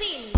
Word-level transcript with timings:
Isil. 0.00 0.32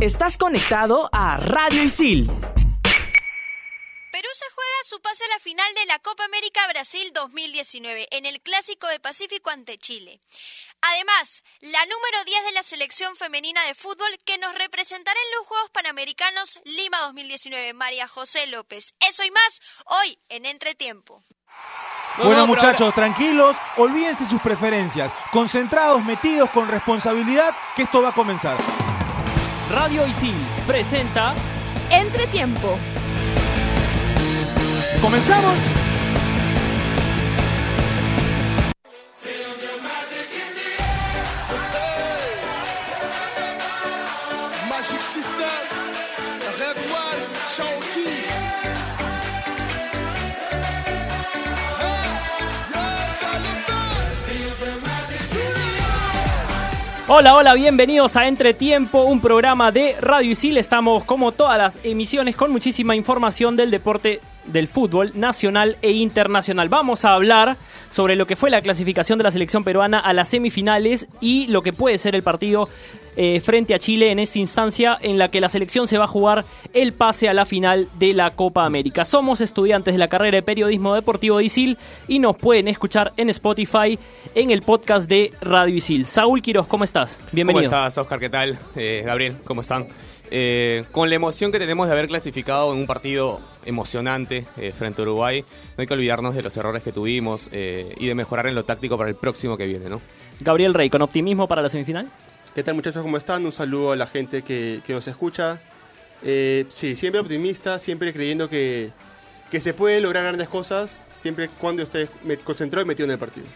Estás 0.00 0.38
conectado 0.38 1.08
a 1.12 1.38
Radio 1.38 1.82
Isil. 1.82 2.26
Perú 2.26 4.28
se 4.32 4.46
juega 4.54 4.84
su 4.84 5.00
pase 5.00 5.24
a 5.24 5.28
la 5.28 5.38
final 5.38 5.74
de 5.74 5.86
la 5.86 5.98
Copa 5.98 6.24
América 6.24 6.66
Brasil 6.68 7.10
2019 7.12 8.08
en 8.10 8.26
el 8.26 8.40
Clásico 8.40 8.86
de 8.88 9.00
Pacífico 9.00 9.50
ante 9.50 9.78
Chile. 9.78 10.20
Además, 10.80 11.42
la 11.60 11.84
número 11.86 12.24
10 12.24 12.44
de 12.44 12.52
la 12.52 12.62
selección 12.62 13.16
femenina 13.16 13.62
de 13.64 13.74
fútbol 13.74 14.18
que 14.24 14.38
nos 14.38 14.54
representará 14.54 15.18
en 15.18 15.38
los 15.38 15.46
Juegos 15.46 15.70
Panamericanos 15.70 16.60
Lima 16.64 16.98
2019, 17.00 17.74
María 17.74 18.08
José 18.08 18.46
López. 18.46 18.94
Eso 19.00 19.24
y 19.24 19.30
más 19.30 19.60
hoy 19.86 20.18
en 20.28 20.46
Entretiempo. 20.46 21.22
Bueno 22.24 22.46
muchachos, 22.46 22.92
tranquilos, 22.94 23.56
olvídense 23.76 24.26
sus 24.26 24.40
preferencias, 24.40 25.12
concentrados, 25.30 26.04
metidos 26.04 26.50
con 26.50 26.68
responsabilidad, 26.68 27.54
que 27.76 27.82
esto 27.82 28.02
va 28.02 28.08
a 28.08 28.12
comenzar. 28.12 28.56
Radio 29.70 30.06
Isil 30.06 30.36
presenta 30.66 31.34
Entretiempo. 31.90 32.78
¿Comenzamos? 35.00 35.77
Hola, 57.10 57.36
hola, 57.36 57.54
bienvenidos 57.54 58.16
a 58.16 58.28
Entretiempo, 58.28 59.04
un 59.04 59.22
programa 59.22 59.72
de 59.72 59.96
Radio 59.98 60.32
Isil. 60.32 60.58
Estamos, 60.58 61.04
como 61.04 61.32
todas 61.32 61.56
las 61.56 61.78
emisiones, 61.82 62.36
con 62.36 62.52
muchísima 62.52 62.94
información 62.94 63.56
del 63.56 63.70
deporte 63.70 64.20
del 64.44 64.68
fútbol 64.68 65.12
nacional 65.14 65.78
e 65.80 65.92
internacional. 65.92 66.68
Vamos 66.68 67.06
a 67.06 67.14
hablar 67.14 67.56
sobre 67.88 68.14
lo 68.14 68.26
que 68.26 68.36
fue 68.36 68.50
la 68.50 68.60
clasificación 68.60 69.16
de 69.16 69.24
la 69.24 69.30
selección 69.30 69.64
peruana 69.64 69.98
a 69.98 70.12
las 70.12 70.28
semifinales 70.28 71.06
y 71.18 71.46
lo 71.46 71.62
que 71.62 71.72
puede 71.72 71.96
ser 71.96 72.14
el 72.14 72.22
partido 72.22 72.68
eh, 73.20 73.40
frente 73.40 73.74
a 73.74 73.80
Chile 73.80 74.12
en 74.12 74.20
esta 74.20 74.38
instancia 74.38 74.96
en 75.00 75.18
la 75.18 75.28
que 75.28 75.40
la 75.40 75.48
selección 75.48 75.88
se 75.88 75.98
va 75.98 76.04
a 76.04 76.06
jugar 76.06 76.44
el 76.72 76.92
pase 76.92 77.28
a 77.28 77.34
la 77.34 77.44
final 77.44 77.88
de 77.98 78.14
la 78.14 78.30
Copa 78.30 78.64
América. 78.64 79.04
Somos 79.04 79.40
estudiantes 79.40 79.92
de 79.92 79.98
la 79.98 80.06
carrera 80.06 80.36
de 80.36 80.42
periodismo 80.42 80.94
deportivo 80.94 81.38
de 81.38 81.44
ISIL 81.44 81.78
y 82.06 82.20
nos 82.20 82.36
pueden 82.36 82.68
escuchar 82.68 83.12
en 83.16 83.28
Spotify 83.30 83.98
en 84.36 84.52
el 84.52 84.62
podcast 84.62 85.08
de 85.08 85.32
Radio 85.40 85.74
ISIL. 85.74 86.06
Saúl 86.06 86.40
Quiroz, 86.40 86.68
¿cómo 86.68 86.84
estás? 86.84 87.20
Bienvenido. 87.32 87.68
¿Cómo 87.68 87.76
estás, 87.76 87.98
Oscar? 87.98 88.20
¿Qué 88.20 88.30
tal? 88.30 88.56
Eh, 88.76 89.02
Gabriel, 89.04 89.34
¿cómo 89.44 89.62
están? 89.62 89.88
Eh, 90.30 90.84
con 90.92 91.08
la 91.08 91.16
emoción 91.16 91.50
que 91.50 91.58
tenemos 91.58 91.86
de 91.86 91.92
haber 91.94 92.06
clasificado 92.06 92.72
en 92.72 92.80
un 92.80 92.86
partido 92.86 93.40
emocionante 93.64 94.44
eh, 94.56 94.72
frente 94.76 95.02
a 95.02 95.04
Uruguay, 95.04 95.42
no 95.42 95.80
hay 95.80 95.86
que 95.86 95.94
olvidarnos 95.94 96.34
de 96.34 96.42
los 96.42 96.56
errores 96.56 96.82
que 96.82 96.92
tuvimos 96.92 97.48
eh, 97.52 97.94
y 97.98 98.06
de 98.06 98.14
mejorar 98.14 98.46
en 98.46 98.54
lo 98.54 98.64
táctico 98.64 98.98
para 98.98 99.08
el 99.08 99.16
próximo 99.16 99.56
que 99.56 99.66
viene, 99.66 99.88
¿no? 99.88 100.00
Gabriel 100.40 100.74
Rey, 100.74 100.90
¿con 100.90 101.02
optimismo 101.02 101.48
para 101.48 101.62
la 101.62 101.68
semifinal? 101.68 102.10
¿Qué 102.58 102.64
tal 102.64 102.74
muchachos? 102.74 103.04
¿Cómo 103.04 103.16
están? 103.16 103.46
Un 103.46 103.52
saludo 103.52 103.92
a 103.92 103.96
la 103.96 104.08
gente 104.08 104.42
que, 104.42 104.80
que 104.84 104.92
nos 104.92 105.06
escucha. 105.06 105.60
Eh, 106.24 106.66
sí, 106.68 106.96
siempre 106.96 107.20
optimista, 107.20 107.78
siempre 107.78 108.12
creyendo 108.12 108.48
que, 108.50 108.90
que 109.48 109.60
se 109.60 109.74
puede 109.74 110.00
lograr 110.00 110.24
grandes 110.24 110.48
cosas, 110.48 111.04
siempre 111.08 111.48
cuando 111.60 111.84
esté 111.84 112.08
me- 112.24 112.36
concentrado 112.36 112.84
y 112.84 112.88
metido 112.88 113.04
en 113.04 113.12
el 113.12 113.18
partido. 113.18 113.46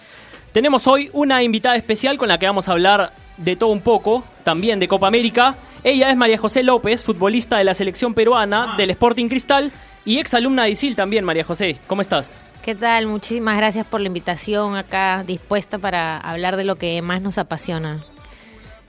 Tenemos 0.52 0.86
hoy 0.86 1.10
una 1.14 1.42
invitada 1.42 1.74
especial 1.74 2.16
con 2.16 2.28
la 2.28 2.38
que 2.38 2.46
vamos 2.46 2.68
a 2.68 2.72
hablar 2.74 3.10
de 3.38 3.56
todo 3.56 3.70
un 3.70 3.80
poco, 3.80 4.22
también 4.44 4.78
de 4.78 4.86
Copa 4.86 5.08
América. 5.08 5.56
Ella 5.82 6.08
es 6.08 6.16
María 6.16 6.38
José 6.38 6.62
López, 6.62 7.02
futbolista 7.02 7.58
de 7.58 7.64
la 7.64 7.74
selección 7.74 8.14
peruana 8.14 8.76
del 8.76 8.90
Sporting 8.90 9.28
Cristal 9.28 9.72
y 10.04 10.20
exalumna 10.20 10.62
de 10.62 10.70
ISIL 10.70 10.94
también, 10.94 11.24
María 11.24 11.42
José. 11.42 11.76
¿Cómo 11.88 12.02
estás? 12.02 12.36
¿Qué 12.64 12.76
tal? 12.76 13.08
Muchísimas 13.08 13.56
gracias 13.56 13.84
por 13.84 14.00
la 14.00 14.06
invitación 14.06 14.76
acá, 14.76 15.24
dispuesta 15.26 15.78
para 15.78 16.18
hablar 16.18 16.56
de 16.56 16.62
lo 16.62 16.76
que 16.76 17.02
más 17.02 17.20
nos 17.20 17.36
apasiona. 17.38 18.00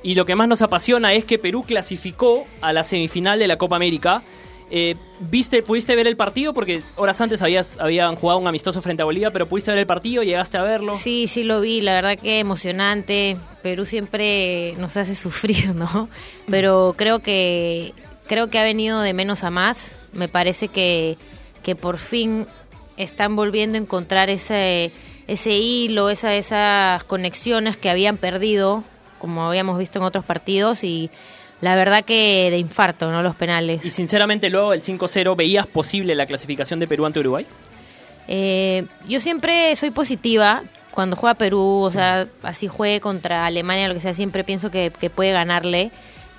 Y 0.03 0.15
lo 0.15 0.25
que 0.25 0.35
más 0.35 0.47
nos 0.47 0.61
apasiona 0.61 1.13
es 1.13 1.25
que 1.25 1.39
Perú 1.39 1.63
clasificó 1.65 2.45
a 2.61 2.73
la 2.73 2.83
semifinal 2.83 3.39
de 3.39 3.47
la 3.47 3.57
Copa 3.57 3.77
América. 3.77 4.21
Eh, 4.69 4.95
¿Viste, 5.19 5.63
pudiste 5.63 5.95
ver 5.95 6.07
el 6.07 6.17
partido? 6.17 6.53
Porque 6.53 6.81
horas 6.95 7.21
antes 7.21 7.41
habían 7.41 8.15
jugado 8.15 8.39
un 8.39 8.47
amistoso 8.47 8.81
frente 8.81 9.03
a 9.03 9.05
Bolivia, 9.05 9.31
pero 9.31 9.47
pudiste 9.47 9.71
ver 9.71 9.79
el 9.79 9.87
partido, 9.87 10.23
llegaste 10.23 10.57
a 10.57 10.63
verlo. 10.63 10.95
Sí, 10.95 11.27
sí 11.27 11.43
lo 11.43 11.61
vi, 11.61 11.81
la 11.81 11.93
verdad 11.93 12.19
que 12.19 12.39
emocionante. 12.39 13.37
Perú 13.61 13.85
siempre 13.85 14.73
nos 14.77 14.97
hace 14.97 15.15
sufrir, 15.15 15.73
¿no? 15.75 16.09
Pero 16.49 16.95
creo 16.97 17.19
que 17.19 17.93
creo 18.27 18.49
que 18.49 18.59
ha 18.59 18.63
venido 18.63 19.01
de 19.01 19.13
menos 19.13 19.43
a 19.43 19.51
más. 19.51 19.95
Me 20.11 20.27
parece 20.27 20.67
que, 20.67 21.17
que 21.61 21.75
por 21.75 21.97
fin 21.97 22.47
están 22.97 23.35
volviendo 23.35 23.77
a 23.77 23.81
encontrar 23.81 24.29
ese 24.29 24.91
ese 25.27 25.53
hilo, 25.53 26.09
esa, 26.09 26.35
esas 26.35 27.03
conexiones 27.05 27.77
que 27.77 27.89
habían 27.89 28.17
perdido, 28.17 28.83
como 29.23 29.45
habíamos 29.45 29.79
visto 29.79 29.99
en 29.99 30.03
otros 30.03 30.25
partidos 30.25 30.83
y 30.83 31.09
la 31.61 31.75
verdad 31.75 32.03
que 32.03 32.51
de 32.51 32.57
infarto, 32.57 33.09
¿no? 33.09 33.23
Los 33.23 33.37
penales. 33.37 33.85
Y 33.85 33.89
sinceramente 33.89 34.49
luego 34.49 34.71
del 34.71 34.83
5-0, 34.83 35.33
¿veías 35.37 35.65
posible 35.65 36.13
la 36.13 36.25
clasificación 36.25 36.81
de 36.81 36.87
Perú 36.89 37.05
ante 37.05 37.21
Uruguay? 37.21 37.47
Eh, 38.27 38.85
yo 39.07 39.21
siempre 39.21 39.73
soy 39.77 39.91
positiva 39.91 40.63
cuando 40.91 41.15
juega 41.15 41.35
Perú, 41.35 41.61
o 41.61 41.89
sea, 41.89 42.27
así 42.41 42.67
juegue 42.67 42.99
contra 42.99 43.45
Alemania, 43.45 43.87
lo 43.87 43.93
que 43.93 44.01
sea, 44.01 44.13
siempre 44.13 44.43
pienso 44.43 44.69
que, 44.69 44.91
que 44.99 45.09
puede 45.09 45.31
ganarle. 45.31 45.91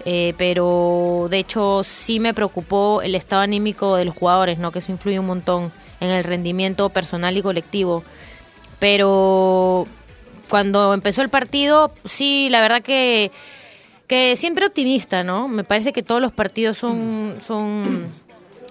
Eh, 0.05 0.35
pero 0.37 1.29
de 1.31 1.39
hecho 1.39 1.85
sí 1.85 2.21
me 2.21 2.35
preocupó 2.35 3.01
el 3.01 3.15
estado 3.15 3.41
anímico 3.41 3.97
de 3.97 4.05
los 4.05 4.15
jugadores, 4.15 4.59
¿no? 4.59 4.73
Que 4.73 4.81
eso 4.81 4.93
influye 4.93 5.19
un 5.19 5.27
montón 5.27 5.73
en 6.01 6.11
el 6.11 6.23
rendimiento 6.23 6.91
personal 6.91 7.35
y 7.35 7.41
colectivo. 7.41 8.05
Pero 8.79 9.87
cuando 10.55 10.95
empezó 10.95 11.21
el 11.21 11.31
partido, 11.31 11.91
sí, 12.05 12.47
la 12.49 12.61
verdad 12.61 12.81
que, 12.81 13.33
que 14.07 14.37
siempre 14.37 14.65
optimista, 14.65 15.25
¿no? 15.25 15.49
Me 15.49 15.65
parece 15.65 15.93
que 15.93 16.05
todos 16.05 16.23
los 16.23 16.31
partidos 16.31 16.79
son, 16.79 17.41
son 17.45 18.07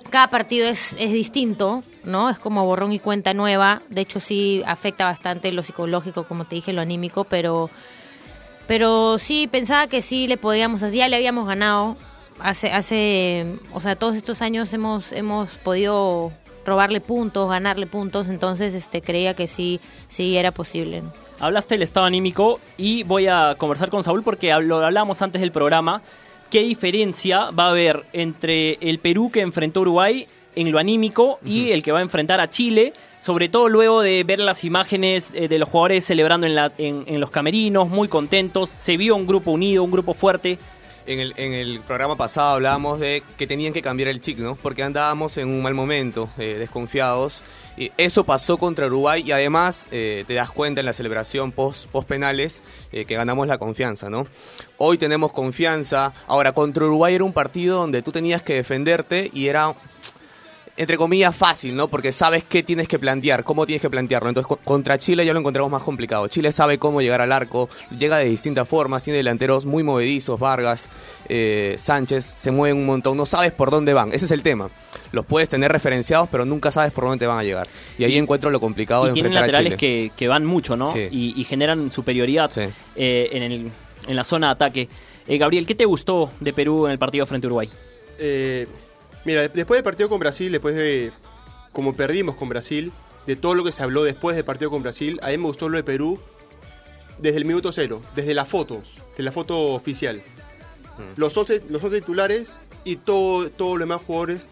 cada 0.10 0.30
partido 0.30 0.70
es, 0.70 0.96
es 0.98 1.12
distinto, 1.12 1.84
¿no? 2.06 2.30
Es 2.30 2.40
como 2.40 2.64
borrón 2.64 2.94
y 2.94 3.00
cuenta 3.00 3.34
nueva. 3.34 3.82
De 3.90 4.00
hecho, 4.00 4.22
sí 4.22 4.64
afecta 4.66 5.04
bastante 5.04 5.52
lo 5.52 5.62
psicológico, 5.62 6.24
como 6.24 6.46
te 6.46 6.56
dije, 6.56 6.72
lo 6.72 6.80
anímico, 6.80 7.26
pero, 7.26 7.70
pero 8.66 9.20
sí 9.20 9.50
pensaba 9.52 9.88
que 9.88 10.02
sí 10.02 10.28
le 10.28 10.38
podíamos, 10.38 10.84
así 10.84 11.00
ya 11.00 11.10
le 11.10 11.18
habíamos 11.18 11.46
ganado. 11.46 11.98
Hace, 12.40 12.72
hace, 12.72 13.58
o 13.74 13.82
sea, 13.82 13.98
todos 13.98 14.16
estos 14.16 14.42
años 14.42 14.72
hemos, 14.72 15.12
hemos 15.12 15.50
podido 15.56 16.32
robarle 16.66 17.02
puntos, 17.02 17.50
ganarle 17.50 17.88
puntos, 17.88 18.30
entonces 18.30 18.74
este 18.74 19.02
creía 19.02 19.34
que 19.34 19.50
sí, 19.50 19.82
sí 20.10 20.38
era 20.38 20.52
posible. 20.52 21.04
Hablaste 21.44 21.76
del 21.76 21.82
estado 21.84 22.06
anímico 22.06 22.62
y 22.78 23.04
voy 23.04 23.28
a 23.28 23.56
conversar 23.58 23.90
con 23.90 24.02
Saúl 24.02 24.24
porque 24.24 24.54
lo 24.62 24.78
hablamos 24.84 25.22
antes 25.22 25.42
del 25.42 25.52
programa. 25.52 26.02
¿Qué 26.50 26.62
diferencia 26.62 27.50
va 27.52 27.66
a 27.66 27.70
haber 27.72 28.06
entre 28.14 28.78
el 28.80 29.00
Perú 29.00 29.30
que 29.30 29.42
enfrentó 29.42 29.82
Uruguay 29.82 30.26
en 30.56 30.72
lo 30.72 30.80
anímico 30.80 31.40
y 31.44 31.72
el 31.72 31.84
que 31.84 31.92
va 31.92 32.00
a 32.00 32.02
enfrentar 32.04 32.40
a 32.40 32.50
Chile? 32.50 32.94
Sobre 33.20 33.50
todo 33.50 33.68
luego 33.68 34.02
de 34.02 34.24
ver 34.24 34.40
las 34.40 34.64
imágenes 34.64 35.32
eh, 35.34 35.50
de 35.50 35.60
los 35.60 35.68
jugadores 35.68 36.06
celebrando 36.06 36.46
en, 36.46 36.56
la- 36.56 36.72
en- 36.78 37.04
en 37.08 37.20
los 37.20 37.30
camerinos, 37.30 37.90
muy 37.90 38.08
contentos. 38.08 38.74
Se 38.78 38.96
vio 38.96 39.16
un 39.16 39.28
grupo 39.28 39.52
unido, 39.52 39.84
un 39.84 39.92
grupo 39.92 40.14
fuerte. 40.14 40.58
En 41.06 41.20
el, 41.20 41.34
en 41.36 41.52
el 41.54 41.82
programa 41.82 42.16
pasado 42.16 42.54
hablábamos 42.54 42.98
de 43.02 43.24
que 43.38 43.46
tenían 43.46 43.74
que 43.74 43.82
cambiar 43.82 44.08
el 44.08 44.22
chip, 44.22 44.40
¿no? 44.40 44.56
Porque 44.56 44.84
andábamos 44.84 45.38
en 45.38 45.50
un 45.50 45.62
mal 45.62 45.74
momento, 45.74 46.30
eh, 46.38 46.56
desconfiados. 46.60 47.44
Y 47.78 47.92
eso 47.98 48.24
pasó 48.24 48.58
contra 48.58 48.86
Uruguay 48.86 49.24
y 49.26 49.32
además 49.32 49.88
eh, 49.92 50.24
te 50.28 50.36
das 50.36 50.52
cuenta 50.52 50.82
en 50.82 50.86
la 50.86 50.94
celebración 50.94 51.52
post, 51.52 51.88
post 51.88 52.08
penales 52.08 52.62
eh, 52.92 53.06
que 53.06 53.16
ganamos 53.16 53.48
la 53.48 53.58
confianza, 53.58 54.10
¿no? 54.10 54.28
Hoy 54.78 54.98
tenemos 54.98 55.32
confianza. 55.32 56.14
Ahora, 56.28 56.52
contra 56.52 56.86
Uruguay 56.86 57.16
era 57.16 57.24
un 57.24 57.34
partido 57.34 57.80
donde 57.80 58.02
tú 58.02 58.12
tenías 58.12 58.44
que 58.44 58.56
defenderte 58.56 59.32
y 59.34 59.48
era 59.48 59.74
entre 60.76 60.98
comillas, 60.98 61.36
fácil, 61.36 61.76
¿no? 61.76 61.88
Porque 61.88 62.12
sabes 62.12 62.44
qué 62.44 62.64
tienes 62.64 62.88
que 62.88 62.98
plantear, 62.98 63.44
cómo 63.44 63.66
tienes 63.66 63.82
que 63.82 63.90
plantearlo. 63.90 64.30
Entonces, 64.30 64.48
co- 64.48 64.58
contra 64.64 64.98
Chile 64.98 65.24
ya 65.26 65.32
lo 65.34 65.40
encontramos 65.40 65.72
más 65.72 65.84
complicado. 65.84 66.28
Chile 66.28 66.52
sabe 66.52 66.80
cómo 66.80 67.00
llegar 67.02 67.22
al 67.22 67.32
arco, 67.32 67.70
llega 67.98 68.18
de 68.18 68.26
distintas 68.26 68.68
formas, 68.68 69.04
tiene 69.04 69.18
delanteros 69.18 69.66
muy 69.66 69.84
movedizos, 69.84 70.40
Vargas, 70.40 70.90
eh, 71.30 71.76
Sánchez, 71.78 72.26
se 72.26 72.50
mueven 72.52 72.78
un 72.78 72.86
montón, 72.88 73.16
no 73.18 73.26
sabes 73.28 73.52
por 73.52 73.70
dónde 73.70 73.94
van. 73.94 74.12
Ese 74.14 74.26
es 74.26 74.32
el 74.32 74.42
tema. 74.42 74.70
Los 75.12 75.26
puedes 75.28 75.48
tener 75.48 75.72
referenciados, 75.72 76.28
pero 76.32 76.44
nunca 76.44 76.72
sabes 76.72 76.92
por 76.92 77.04
dónde 77.04 77.20
te 77.20 77.28
van 77.28 77.38
a 77.38 77.44
llegar. 77.44 77.68
Y 78.00 78.06
ahí 78.06 78.18
encuentro 78.18 78.50
lo 78.50 78.60
complicado 78.60 79.06
Y 79.06 79.10
de 79.10 79.14
tienen 79.14 79.32
enfrentar 79.34 79.44
a 79.56 79.62
laterales 79.62 79.80
Chile. 79.80 80.10
que, 80.10 80.16
que 80.18 80.28
van 80.28 80.44
mucho, 80.44 80.76
¿no? 80.76 80.92
Sí. 80.92 81.08
Y, 81.12 81.40
y 81.40 81.44
generan 81.44 81.92
superioridad 81.92 82.50
Sí. 82.50 82.62
eh, 82.96 83.30
en, 83.32 83.44
el- 83.44 83.72
en 84.08 84.16
la 84.16 84.24
zona 84.24 84.48
de 84.48 84.54
ataque. 84.54 84.90
Eh, 85.28 85.38
Gabriel, 85.38 85.66
¿qué 85.68 85.76
te 85.76 85.86
gustó 85.86 86.32
de 86.40 86.52
Perú 86.52 86.88
en 86.88 86.92
el 86.94 86.98
partido 87.00 87.26
frente 87.28 87.46
a 87.46 87.50
Uruguay? 87.50 87.70
Eh, 88.18 88.68
mira, 89.26 89.48
después 89.48 89.78
del 89.78 89.84
partido 89.84 90.10
con 90.10 90.20
Brasil, 90.20 90.52
después 90.52 90.76
de 90.76 91.12
como 91.72 91.96
perdimos 91.96 92.36
con 92.36 92.50
Brasil, 92.50 92.92
de 93.26 93.36
todo 93.36 93.56
lo 93.56 93.64
que 93.64 93.72
se 93.72 93.84
habló 93.84 94.04
después 94.04 94.36
del 94.36 94.46
partido 94.46 94.70
con 94.70 94.84
Brasil, 94.84 95.20
a 95.24 95.30
mí 95.30 95.38
me 95.38 95.46
gustó 95.46 95.70
lo 95.70 95.78
de 95.78 95.84
Perú 95.84 96.20
desde 97.18 97.38
el 97.38 97.46
minuto 97.46 97.72
cero, 97.72 98.04
desde 98.16 98.34
la 98.34 98.46
foto, 98.46 98.82
de 99.16 99.24
la 99.24 99.32
foto 99.32 99.74
oficial. 99.74 100.22
Los 101.16 101.36
11, 101.36 101.64
los 101.70 101.84
11 101.84 102.02
titulares 102.02 102.60
y 102.84 102.98
todo, 102.98 103.50
todos 103.50 103.80
los 103.80 103.88
demás 103.88 104.02
jugadores 104.06 104.50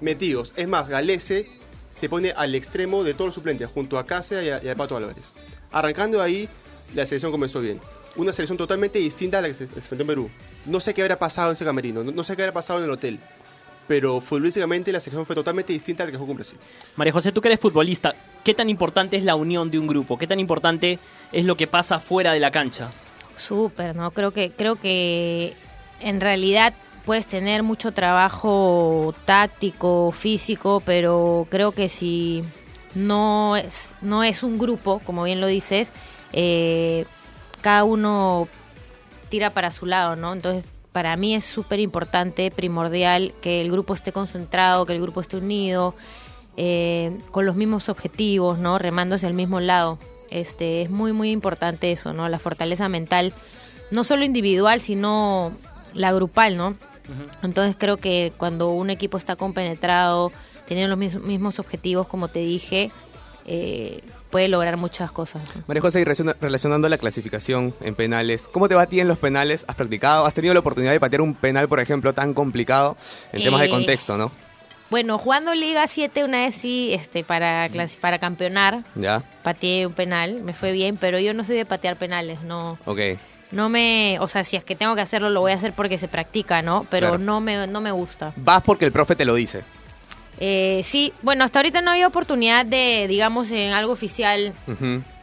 metidos. 0.00 0.52
Es 0.56 0.68
más, 0.68 0.88
Galese 0.88 1.48
se 1.90 2.08
pone 2.08 2.32
al 2.32 2.54
extremo 2.54 3.04
de 3.04 3.14
todos 3.14 3.28
los 3.28 3.34
suplentes, 3.34 3.68
junto 3.68 3.98
a 3.98 4.04
Cáceres 4.04 4.44
y 4.44 4.50
a, 4.50 4.62
y 4.62 4.68
a 4.68 4.76
Pato 4.76 4.96
Álvarez. 4.96 5.32
Arrancando 5.70 6.18
de 6.18 6.24
ahí, 6.24 6.48
la 6.94 7.06
selección 7.06 7.32
comenzó 7.32 7.60
bien. 7.60 7.80
Una 8.16 8.32
selección 8.32 8.58
totalmente 8.58 8.98
distinta 8.98 9.38
a 9.38 9.42
la 9.42 9.48
que 9.48 9.54
se 9.54 9.66
se 9.66 9.74
enfrentó 9.74 10.02
en 10.02 10.06
Perú. 10.06 10.30
No 10.66 10.80
sé 10.80 10.92
qué 10.92 11.02
habrá 11.02 11.18
pasado 11.18 11.48
en 11.48 11.54
ese 11.54 11.64
camerino, 11.64 12.04
no, 12.04 12.12
no 12.12 12.24
sé 12.24 12.36
qué 12.36 12.42
habrá 12.42 12.52
pasado 12.52 12.80
en 12.80 12.84
el 12.84 12.90
hotel. 12.90 13.20
Pero 13.86 14.20
futbolísticamente 14.20 14.92
la 14.92 15.00
selección 15.00 15.26
fue 15.26 15.34
totalmente 15.34 15.72
distinta 15.72 16.02
a 16.02 16.06
la 16.06 16.12
que 16.12 16.18
jugó 16.18 16.28
con 16.28 16.36
Brasil. 16.36 16.58
María 16.96 17.12
José, 17.12 17.32
tú 17.32 17.40
que 17.40 17.48
eres 17.48 17.60
futbolista, 17.60 18.14
¿qué 18.44 18.54
tan 18.54 18.70
importante 18.70 19.16
es 19.16 19.24
la 19.24 19.34
unión 19.34 19.70
de 19.70 19.78
un 19.78 19.86
grupo? 19.86 20.18
¿Qué 20.18 20.26
tan 20.26 20.40
importante 20.40 20.98
es 21.32 21.44
lo 21.44 21.56
que 21.56 21.66
pasa 21.66 21.98
fuera 21.98 22.32
de 22.32 22.40
la 22.40 22.50
cancha? 22.50 22.90
Súper, 23.36 23.96
¿no? 23.96 24.12
Creo 24.12 24.30
que, 24.30 24.52
creo 24.52 24.76
que 24.76 25.54
en 26.00 26.20
realidad 26.20 26.74
puedes 27.04 27.26
tener 27.26 27.62
mucho 27.62 27.92
trabajo 27.92 29.14
táctico, 29.24 30.12
físico, 30.12 30.82
pero 30.84 31.46
creo 31.50 31.72
que 31.72 31.88
si 31.88 32.44
no 32.94 33.56
es, 33.56 33.94
no 34.00 34.22
es 34.22 34.42
un 34.42 34.58
grupo, 34.58 35.00
como 35.04 35.24
bien 35.24 35.40
lo 35.40 35.46
dices, 35.46 35.90
eh, 36.32 37.04
cada 37.60 37.84
uno 37.84 38.48
tira 39.28 39.50
para 39.50 39.70
su 39.70 39.86
lado, 39.86 40.16
¿no? 40.16 40.32
Entonces, 40.32 40.64
para 40.92 41.16
mí 41.16 41.34
es 41.34 41.44
súper 41.44 41.80
importante, 41.80 42.50
primordial, 42.50 43.32
que 43.40 43.60
el 43.60 43.70
grupo 43.72 43.94
esté 43.94 44.12
concentrado, 44.12 44.84
que 44.86 44.94
el 44.94 45.00
grupo 45.02 45.20
esté 45.20 45.38
unido, 45.38 45.94
eh, 46.56 47.18
con 47.30 47.46
los 47.46 47.56
mismos 47.56 47.88
objetivos, 47.88 48.58
¿no? 48.58 48.78
Remando 48.78 49.14
hacia 49.14 49.28
el 49.28 49.34
mismo 49.34 49.58
lado. 49.60 49.98
Este, 50.30 50.82
es 50.82 50.90
muy, 50.90 51.12
muy 51.12 51.30
importante 51.30 51.92
eso, 51.92 52.12
¿no? 52.12 52.28
La 52.28 52.38
fortaleza 52.38 52.88
mental, 52.88 53.32
no 53.90 54.04
solo 54.04 54.24
individual, 54.24 54.80
sino 54.80 55.52
la 55.94 56.12
grupal, 56.12 56.56
¿no? 56.56 56.76
Entonces 57.42 57.74
creo 57.78 57.96
que 57.96 58.32
cuando 58.36 58.70
un 58.70 58.88
equipo 58.90 59.18
está 59.18 59.34
compenetrado, 59.36 60.30
teniendo 60.66 60.90
los 60.94 60.98
mis- 60.98 61.20
mismos 61.22 61.58
objetivos, 61.58 62.06
como 62.06 62.28
te 62.28 62.38
dije, 62.40 62.90
eh, 63.46 64.00
puede 64.30 64.48
lograr 64.48 64.76
muchas 64.76 65.10
cosas. 65.12 65.42
María 65.66 65.80
José, 65.82 66.00
y 66.00 66.04
relaciona- 66.04 66.36
relacionando 66.40 66.88
la 66.88 66.98
clasificación 66.98 67.74
en 67.80 67.94
penales, 67.94 68.48
¿cómo 68.50 68.68
te 68.68 68.74
va 68.74 68.82
a 68.82 68.86
ti 68.86 69.00
en 69.00 69.08
los 69.08 69.18
penales? 69.18 69.64
¿Has 69.68 69.76
practicado? 69.76 70.26
¿Has 70.26 70.34
tenido 70.34 70.54
la 70.54 70.60
oportunidad 70.60 70.92
de 70.92 71.00
patear 71.00 71.20
un 71.22 71.34
penal, 71.34 71.68
por 71.68 71.80
ejemplo, 71.80 72.12
tan 72.12 72.34
complicado 72.34 72.96
en 73.32 73.42
temas 73.42 73.60
de 73.60 73.66
Eh, 73.66 73.70
contexto, 73.70 74.16
no? 74.16 74.30
Bueno, 74.90 75.16
jugando 75.16 75.54
Liga 75.54 75.86
7 75.88 76.22
una 76.22 76.40
vez 76.40 76.54
sí, 76.54 76.90
este, 76.92 77.24
para, 77.24 77.68
para 78.00 78.18
campeonar, 78.18 78.84
Ya, 78.94 79.22
pateé 79.42 79.86
un 79.86 79.94
penal, 79.94 80.42
me 80.42 80.52
fue 80.52 80.70
bien, 80.72 80.98
pero 80.98 81.18
yo 81.18 81.32
no 81.32 81.44
soy 81.44 81.56
de 81.56 81.64
patear 81.64 81.96
penales, 81.96 82.42
no, 82.42 82.78
ok. 82.84 82.98
no 83.52 83.70
me, 83.70 84.18
o 84.20 84.28
sea, 84.28 84.44
si 84.44 84.56
es 84.56 84.64
que 84.64 84.76
tengo 84.76 84.94
que 84.94 85.00
hacerlo, 85.00 85.30
lo 85.30 85.40
voy 85.40 85.52
a 85.52 85.54
hacer 85.54 85.72
porque 85.72 85.96
se 85.96 86.08
practica, 86.08 86.60
¿no? 86.60 86.86
Pero 86.90 87.08
Claro. 87.08 87.24
no 87.24 87.40
me, 87.40 87.66
no 87.66 87.80
me 87.80 87.90
gusta. 87.90 88.32
Vas 88.36 88.62
porque 88.62 88.84
el 88.84 88.92
profe 88.92 89.16
te 89.16 89.24
lo 89.24 89.34
dice. 89.34 89.62
Eh, 90.44 90.82
sí, 90.82 91.12
bueno, 91.22 91.44
hasta 91.44 91.60
ahorita 91.60 91.82
no 91.82 91.92
había 91.92 92.08
oportunidad 92.08 92.66
de, 92.66 93.06
digamos, 93.06 93.52
en 93.52 93.74
algo 93.74 93.92
oficial 93.92 94.52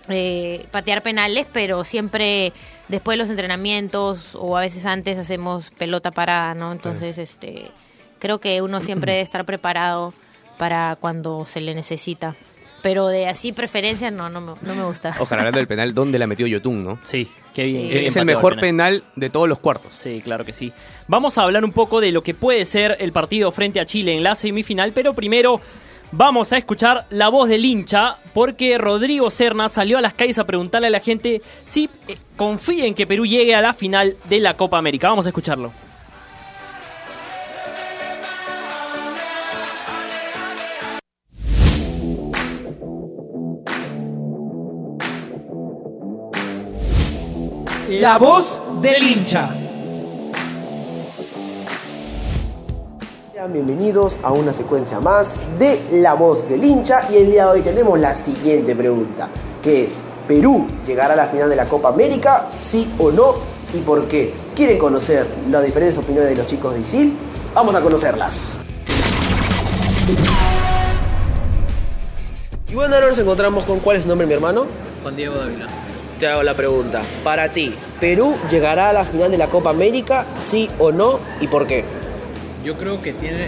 eh, 0.08 0.66
patear 0.72 1.02
penales, 1.02 1.46
pero 1.52 1.84
siempre 1.84 2.54
después 2.88 3.18
de 3.18 3.24
los 3.24 3.30
entrenamientos 3.30 4.34
o 4.36 4.56
a 4.56 4.62
veces 4.62 4.86
antes 4.86 5.18
hacemos 5.18 5.72
pelota 5.72 6.12
parada, 6.12 6.54
¿no? 6.54 6.72
Entonces, 6.72 7.18
este, 7.18 7.70
creo 8.20 8.40
que 8.40 8.62
uno 8.62 8.80
siempre 8.80 9.12
debe 9.12 9.24
estar 9.24 9.44
preparado 9.44 10.14
para 10.58 10.96
cuando 10.98 11.46
se 11.46 11.60
le 11.60 11.76
necesita. 11.76 12.38
Pero 12.82 13.08
de 13.08 13.28
así 13.28 13.52
preferencia, 13.52 14.12
no, 14.12 14.30
no 14.30 14.42
me, 14.42 14.54
no 14.62 14.76
me 14.76 14.84
gusta. 14.84 15.16
Ojalá 15.20 15.42
hablando 15.42 15.58
del 15.60 15.68
penal, 15.68 15.94
¿dónde 15.94 16.20
la 16.20 16.28
metió 16.28 16.48
Yotun, 16.48 16.84
no? 16.84 17.00
Sí, 17.04 17.30
qué 17.54 17.64
bien. 17.66 17.84
Sí. 17.84 17.88
qué 17.90 17.94
bien 17.96 18.08
es 18.08 18.16
el 18.16 18.26
mejor 18.26 18.56
penal. 18.60 19.02
penal 19.02 19.04
de 19.16 19.30
todos 19.30 19.48
los 19.50 19.60
cuartos. 19.60 19.94
Sí, 19.96 20.22
claro 20.24 20.46
que 20.46 20.54
sí. 20.54 20.72
Vamos 21.08 21.38
a 21.38 21.44
hablar 21.44 21.64
un 21.64 21.72
poco 21.74 22.02
de 22.02 22.12
lo 22.12 22.24
que 22.24 22.34
puede 22.34 22.66
ser 22.66 22.98
el 23.00 23.12
partido 23.12 23.52
frente 23.52 23.80
a 23.80 23.86
Chile 23.86 24.16
en 24.16 24.24
la 24.24 24.36
semifinal, 24.36 24.92
pero 24.94 25.14
primero 25.14 25.60
vamos 26.12 26.54
a 26.54 26.58
escuchar 26.58 27.06
la 27.10 27.30
voz 27.30 27.50
del 27.50 27.66
hincha, 27.66 28.18
porque 28.34 28.78
Rodrigo 28.78 29.30
Serna 29.30 29.70
salió 29.70 29.98
a 29.98 30.02
las 30.02 30.14
calles 30.14 30.40
a 30.40 30.46
preguntarle 30.46 30.88
a 30.88 30.92
la 30.92 31.00
gente 31.00 31.42
si 31.66 31.90
eh, 32.08 32.18
confía 32.36 32.86
en 32.86 32.96
que 32.96 33.06
Perú 33.06 33.26
llegue 33.26 33.56
a 33.56 33.62
la 33.62 33.74
final 33.74 34.18
de 34.30 34.40
la 34.40 34.56
Copa 34.56 34.78
América. 34.78 35.10
Vamos 35.10 35.26
a 35.26 35.30
escucharlo. 35.30 35.72
La 47.90 48.20
voz 48.20 48.60
del 48.84 49.02
hincha. 49.02 49.50
Sean 53.34 53.52
bienvenidos 53.52 54.20
a 54.22 54.32
una 54.32 54.54
secuencia 54.54 55.00
más 55.00 55.38
de 55.58 55.82
La 55.94 56.14
Voz 56.14 56.48
del 56.48 56.64
Hincha 56.64 57.02
y 57.12 57.16
el 57.16 57.32
día 57.32 57.46
de 57.46 57.52
hoy 57.54 57.62
tenemos 57.62 57.98
la 57.98 58.14
siguiente 58.14 58.76
pregunta, 58.76 59.28
que 59.64 59.86
es, 59.86 60.00
¿Perú 60.28 60.68
llegará 60.86 61.14
a 61.14 61.18
la 61.18 61.28
final 61.30 61.50
de 61.50 61.56
la 61.56 61.66
Copa 61.66 61.90
América? 61.90 62.50
¿Sí 62.60 62.88
o 63.00 63.12
no? 63.12 63.34
¿Y 63.74 63.80
por 63.80 64.08
qué? 64.08 64.36
¿Quieren 64.56 64.78
conocer 64.78 65.26
las 65.50 65.64
diferentes 65.64 65.98
opiniones 65.98 66.30
de 66.30 66.36
los 66.36 66.46
chicos 66.46 66.76
de 66.76 66.82
ISIL? 66.82 67.18
Vamos 67.56 67.74
a 67.74 67.82
conocerlas. 67.82 68.54
Y 72.68 72.76
bueno, 72.76 72.94
ahora 72.94 73.08
nos 73.08 73.18
encontramos 73.18 73.64
con 73.64 73.80
cuál 73.80 73.98
es 73.98 74.04
su 74.04 74.10
nombre, 74.10 74.28
mi 74.28 74.34
hermano. 74.34 74.68
Juan 75.02 75.16
Diego 75.16 75.34
Dávila. 75.34 75.66
Te 76.20 76.28
hago 76.28 76.44
la 76.44 76.54
pregunta. 76.54 77.02
Para 77.24 77.48
ti, 77.48 77.74
¿Perú 78.02 78.34
llegará 78.52 78.90
a 78.90 78.94
la 78.94 79.06
final 79.06 79.32
de 79.32 79.38
la 79.38 79.48
Copa 79.48 79.70
América? 79.70 80.26
¿Sí 80.38 80.70
o 80.78 80.92
no? 80.92 81.18
¿Y 81.40 81.48
por 81.48 81.66
qué? 81.66 81.86
Yo 82.62 82.76
creo 82.76 83.02
que 83.02 83.14
tiene 83.14 83.48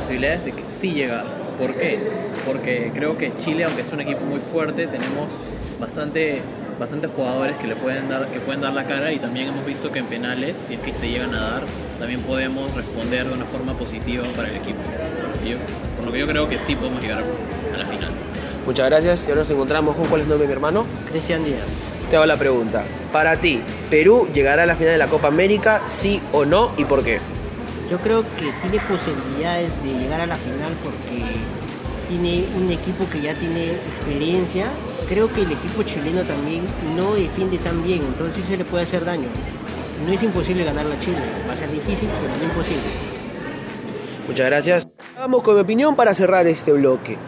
posibilidades 0.00 0.44
de 0.44 0.50
que 0.50 0.62
sí 0.80 0.94
llegar. 0.94 1.26
¿Por 1.60 1.74
qué? 1.74 2.00
Porque 2.44 2.90
creo 2.92 3.16
que 3.16 3.36
Chile, 3.36 3.62
aunque 3.62 3.82
es 3.82 3.92
un 3.92 4.00
equipo 4.00 4.24
muy 4.24 4.40
fuerte, 4.40 4.88
tenemos 4.88 5.28
bastante 5.78 6.42
bastantes 6.76 7.10
jugadores 7.14 7.56
que 7.56 7.68
le 7.68 7.76
pueden 7.76 8.08
dar 8.08 8.26
que 8.28 8.40
pueden 8.40 8.62
dar 8.62 8.72
la 8.72 8.84
cara 8.84 9.12
y 9.12 9.18
también 9.18 9.48
hemos 9.48 9.64
visto 9.64 9.92
que 9.92 10.00
en 10.00 10.06
penales, 10.06 10.56
si 10.66 10.74
es 10.74 10.80
que 10.80 10.92
se 10.92 11.08
llegan 11.08 11.34
a 11.34 11.40
dar, 11.40 11.62
también 12.00 12.20
podemos 12.22 12.74
responder 12.74 13.28
de 13.28 13.34
una 13.34 13.44
forma 13.44 13.74
positiva 13.74 14.24
para 14.34 14.48
el 14.48 14.56
equipo. 14.56 14.80
Por 15.96 16.06
lo 16.06 16.12
que 16.12 16.18
yo 16.18 16.26
creo 16.26 16.48
que 16.48 16.58
sí 16.66 16.74
podemos 16.74 17.00
llegar 17.00 17.22
a 17.72 17.76
la 17.76 17.86
final. 17.86 18.10
Muchas 18.66 18.86
gracias 18.86 19.24
y 19.24 19.28
ahora 19.28 19.42
nos 19.42 19.50
encontramos 19.50 19.96
con 19.96 20.06
cuál 20.08 20.22
es 20.22 20.26
su 20.26 20.30
nombre, 20.30 20.48
mi 20.48 20.52
hermano. 20.52 20.84
Cristian 21.10 21.44
Díaz. 21.44 21.87
Te 22.10 22.16
hago 22.16 22.24
la 22.24 22.36
pregunta. 22.36 22.84
Para 23.12 23.36
ti, 23.36 23.60
¿Perú 23.90 24.28
llegará 24.32 24.62
a 24.62 24.66
la 24.66 24.76
final 24.76 24.92
de 24.92 24.98
la 24.98 25.08
Copa 25.08 25.28
América? 25.28 25.82
¿Sí 25.88 26.22
o 26.32 26.46
no? 26.46 26.70
¿Y 26.78 26.84
por 26.86 27.04
qué? 27.04 27.20
Yo 27.90 27.98
creo 27.98 28.22
que 28.22 28.50
tiene 28.62 28.82
posibilidades 28.86 29.70
de 29.82 29.92
llegar 29.92 30.22
a 30.22 30.26
la 30.26 30.36
final 30.36 30.72
porque 30.82 31.24
tiene 32.08 32.44
un 32.56 32.70
equipo 32.70 33.04
que 33.12 33.20
ya 33.20 33.34
tiene 33.34 33.72
experiencia. 33.72 34.66
Creo 35.06 35.30
que 35.30 35.42
el 35.42 35.52
equipo 35.52 35.82
chileno 35.82 36.22
también 36.22 36.62
no 36.96 37.14
defiende 37.14 37.58
tan 37.58 37.82
bien, 37.84 38.00
entonces 38.00 38.42
se 38.46 38.56
le 38.56 38.64
puede 38.64 38.84
hacer 38.84 39.04
daño. 39.04 39.28
No 40.06 40.12
es 40.12 40.22
imposible 40.22 40.64
ganar 40.64 40.86
a 40.86 41.00
Chile, 41.00 41.18
va 41.46 41.52
a 41.52 41.56
ser 41.58 41.70
difícil, 41.70 42.08
pero 42.22 42.36
no 42.38 42.44
imposible. 42.44 42.82
Muchas 44.26 44.46
gracias. 44.46 44.88
Vamos 45.18 45.42
con 45.42 45.56
mi 45.56 45.60
opinión 45.60 45.94
para 45.94 46.14
cerrar 46.14 46.46
este 46.46 46.72
bloque. 46.72 47.18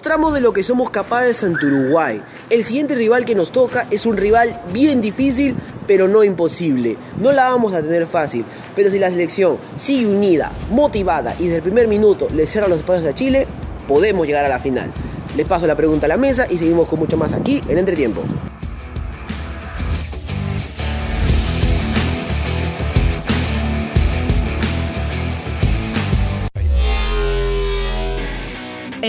Mostramos 0.00 0.32
de 0.32 0.40
lo 0.40 0.54
que 0.54 0.62
somos 0.62 0.88
capaces 0.88 1.44
ante 1.44 1.66
Uruguay. 1.66 2.22
El 2.48 2.64
siguiente 2.64 2.94
rival 2.94 3.26
que 3.26 3.34
nos 3.34 3.52
toca 3.52 3.86
es 3.90 4.06
un 4.06 4.16
rival 4.16 4.58
bien 4.72 5.02
difícil, 5.02 5.54
pero 5.86 6.08
no 6.08 6.24
imposible. 6.24 6.96
No 7.18 7.32
la 7.32 7.50
vamos 7.50 7.74
a 7.74 7.82
tener 7.82 8.06
fácil, 8.06 8.46
pero 8.74 8.90
si 8.90 8.98
la 8.98 9.10
selección 9.10 9.58
sigue 9.76 10.06
unida, 10.06 10.50
motivada 10.70 11.34
y 11.38 11.42
desde 11.42 11.56
el 11.56 11.62
primer 11.62 11.86
minuto 11.86 12.28
le 12.34 12.46
cierra 12.46 12.66
los 12.66 12.78
espacios 12.78 13.08
a 13.08 13.14
Chile, 13.14 13.46
podemos 13.86 14.26
llegar 14.26 14.46
a 14.46 14.48
la 14.48 14.58
final. 14.58 14.90
Les 15.36 15.46
paso 15.46 15.66
la 15.66 15.76
pregunta 15.76 16.06
a 16.06 16.08
la 16.08 16.16
mesa 16.16 16.46
y 16.48 16.56
seguimos 16.56 16.88
con 16.88 16.98
mucho 16.98 17.18
más 17.18 17.34
aquí 17.34 17.62
en 17.68 17.76
Entretiempo. 17.76 18.22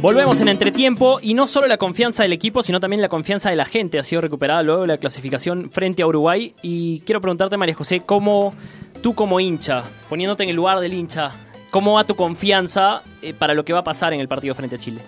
Volvemos 0.00 0.40
en 0.40 0.48
entretiempo 0.48 1.18
y 1.20 1.34
no 1.34 1.46
solo 1.46 1.66
la 1.66 1.76
confianza 1.76 2.22
del 2.22 2.32
equipo, 2.32 2.62
sino 2.62 2.80
también 2.80 3.02
la 3.02 3.10
confianza 3.10 3.50
de 3.50 3.56
la 3.56 3.66
gente 3.66 3.98
ha 3.98 4.02
sido 4.02 4.22
recuperada 4.22 4.62
luego 4.62 4.80
de 4.80 4.86
la 4.86 4.96
clasificación 4.96 5.70
frente 5.70 6.02
a 6.02 6.06
Uruguay. 6.06 6.54
Y 6.62 7.00
quiero 7.00 7.20
preguntarte, 7.20 7.58
María 7.58 7.74
José, 7.74 8.00
¿cómo 8.00 8.54
tú 9.02 9.14
como 9.14 9.40
hincha, 9.40 9.84
poniéndote 10.08 10.44
en 10.44 10.50
el 10.50 10.56
lugar 10.56 10.80
del 10.80 10.94
hincha, 10.94 11.32
cómo 11.70 11.94
va 11.94 12.04
tu 12.04 12.16
confianza 12.16 13.02
eh, 13.20 13.34
para 13.34 13.52
lo 13.52 13.62
que 13.62 13.74
va 13.74 13.80
a 13.80 13.84
pasar 13.84 14.14
en 14.14 14.20
el 14.20 14.28
partido 14.28 14.54
frente 14.54 14.76
a 14.76 14.78
Chile? 14.78 15.02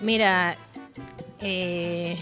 Mira, 0.00 0.56
eh, 1.42 2.16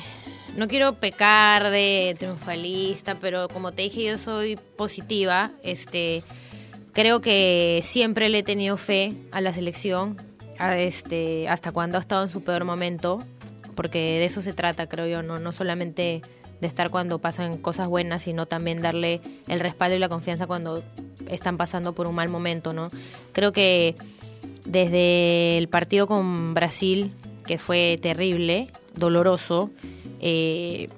no 0.56 0.66
quiero 0.66 0.94
pecar 0.94 1.70
de 1.70 2.16
triunfalista, 2.18 3.14
pero 3.14 3.46
como 3.46 3.70
te 3.70 3.82
dije, 3.82 4.02
yo 4.02 4.18
soy 4.18 4.58
positiva. 4.76 5.52
Este, 5.62 6.24
creo 6.92 7.20
que 7.20 7.78
siempre 7.84 8.28
le 8.28 8.38
he 8.38 8.42
tenido 8.42 8.76
fe 8.76 9.14
a 9.30 9.40
la 9.40 9.52
selección, 9.52 10.16
este, 10.58 11.48
hasta 11.48 11.72
cuando 11.72 11.96
ha 11.96 12.00
estado 12.00 12.24
en 12.24 12.30
su 12.30 12.42
peor 12.42 12.64
momento, 12.64 13.22
porque 13.74 13.98
de 13.98 14.24
eso 14.24 14.42
se 14.42 14.52
trata, 14.52 14.88
creo 14.88 15.06
yo, 15.06 15.22
no, 15.22 15.38
no 15.38 15.52
solamente 15.52 16.22
de 16.60 16.66
estar 16.66 16.90
cuando 16.90 17.20
pasan 17.20 17.58
cosas 17.58 17.88
buenas, 17.88 18.22
sino 18.22 18.46
también 18.46 18.82
darle 18.82 19.20
el 19.46 19.60
respaldo 19.60 19.96
y 19.96 19.98
la 19.98 20.08
confianza 20.08 20.46
cuando 20.46 20.82
están 21.28 21.56
pasando 21.56 21.92
por 21.92 22.06
un 22.06 22.14
mal 22.14 22.28
momento, 22.28 22.72
¿no? 22.72 22.90
Creo 23.32 23.52
que 23.52 23.94
desde 24.64 25.58
el 25.58 25.68
partido 25.68 26.06
con 26.06 26.54
Brasil, 26.54 27.12
que 27.46 27.58
fue 27.58 27.98
terrible, 28.02 28.68
doloroso, 28.94 29.70
eh, 30.20 30.88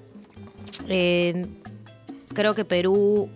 eh, 0.89 1.47
creo 2.33 2.55
que 2.55 2.65
Perú 2.65 3.29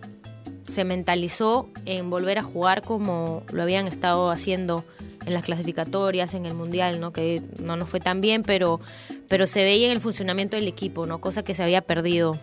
se 0.67 0.83
mentalizó 0.83 1.69
en 1.85 2.09
volver 2.09 2.37
a 2.37 2.43
jugar 2.43 2.81
como 2.81 3.43
lo 3.51 3.61
habían 3.61 3.87
estado 3.87 4.31
haciendo 4.31 4.83
en 5.25 5.33
las 5.33 5.45
clasificatorias, 5.45 6.33
en 6.33 6.45
el 6.45 6.53
mundial, 6.53 6.99
¿no? 6.99 7.11
Que 7.11 7.41
no 7.61 7.75
nos 7.75 7.89
fue 7.89 7.99
tan 7.99 8.21
bien, 8.21 8.43
pero, 8.43 8.79
pero 9.27 9.47
se 9.47 9.63
veía 9.63 9.87
en 9.87 9.91
el 9.91 10.01
funcionamiento 10.01 10.55
del 10.55 10.67
equipo, 10.67 11.05
¿no? 11.07 11.19
Cosa 11.19 11.43
que 11.43 11.55
se 11.55 11.63
había 11.63 11.81
perdido 11.81 12.37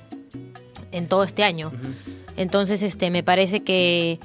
en 0.91 1.07
todo 1.07 1.25
este 1.25 1.45
año. 1.45 1.73
Entonces, 2.37 2.83
este, 2.83 3.11
me 3.11 3.23
parece 3.23 3.61
que 3.61 4.19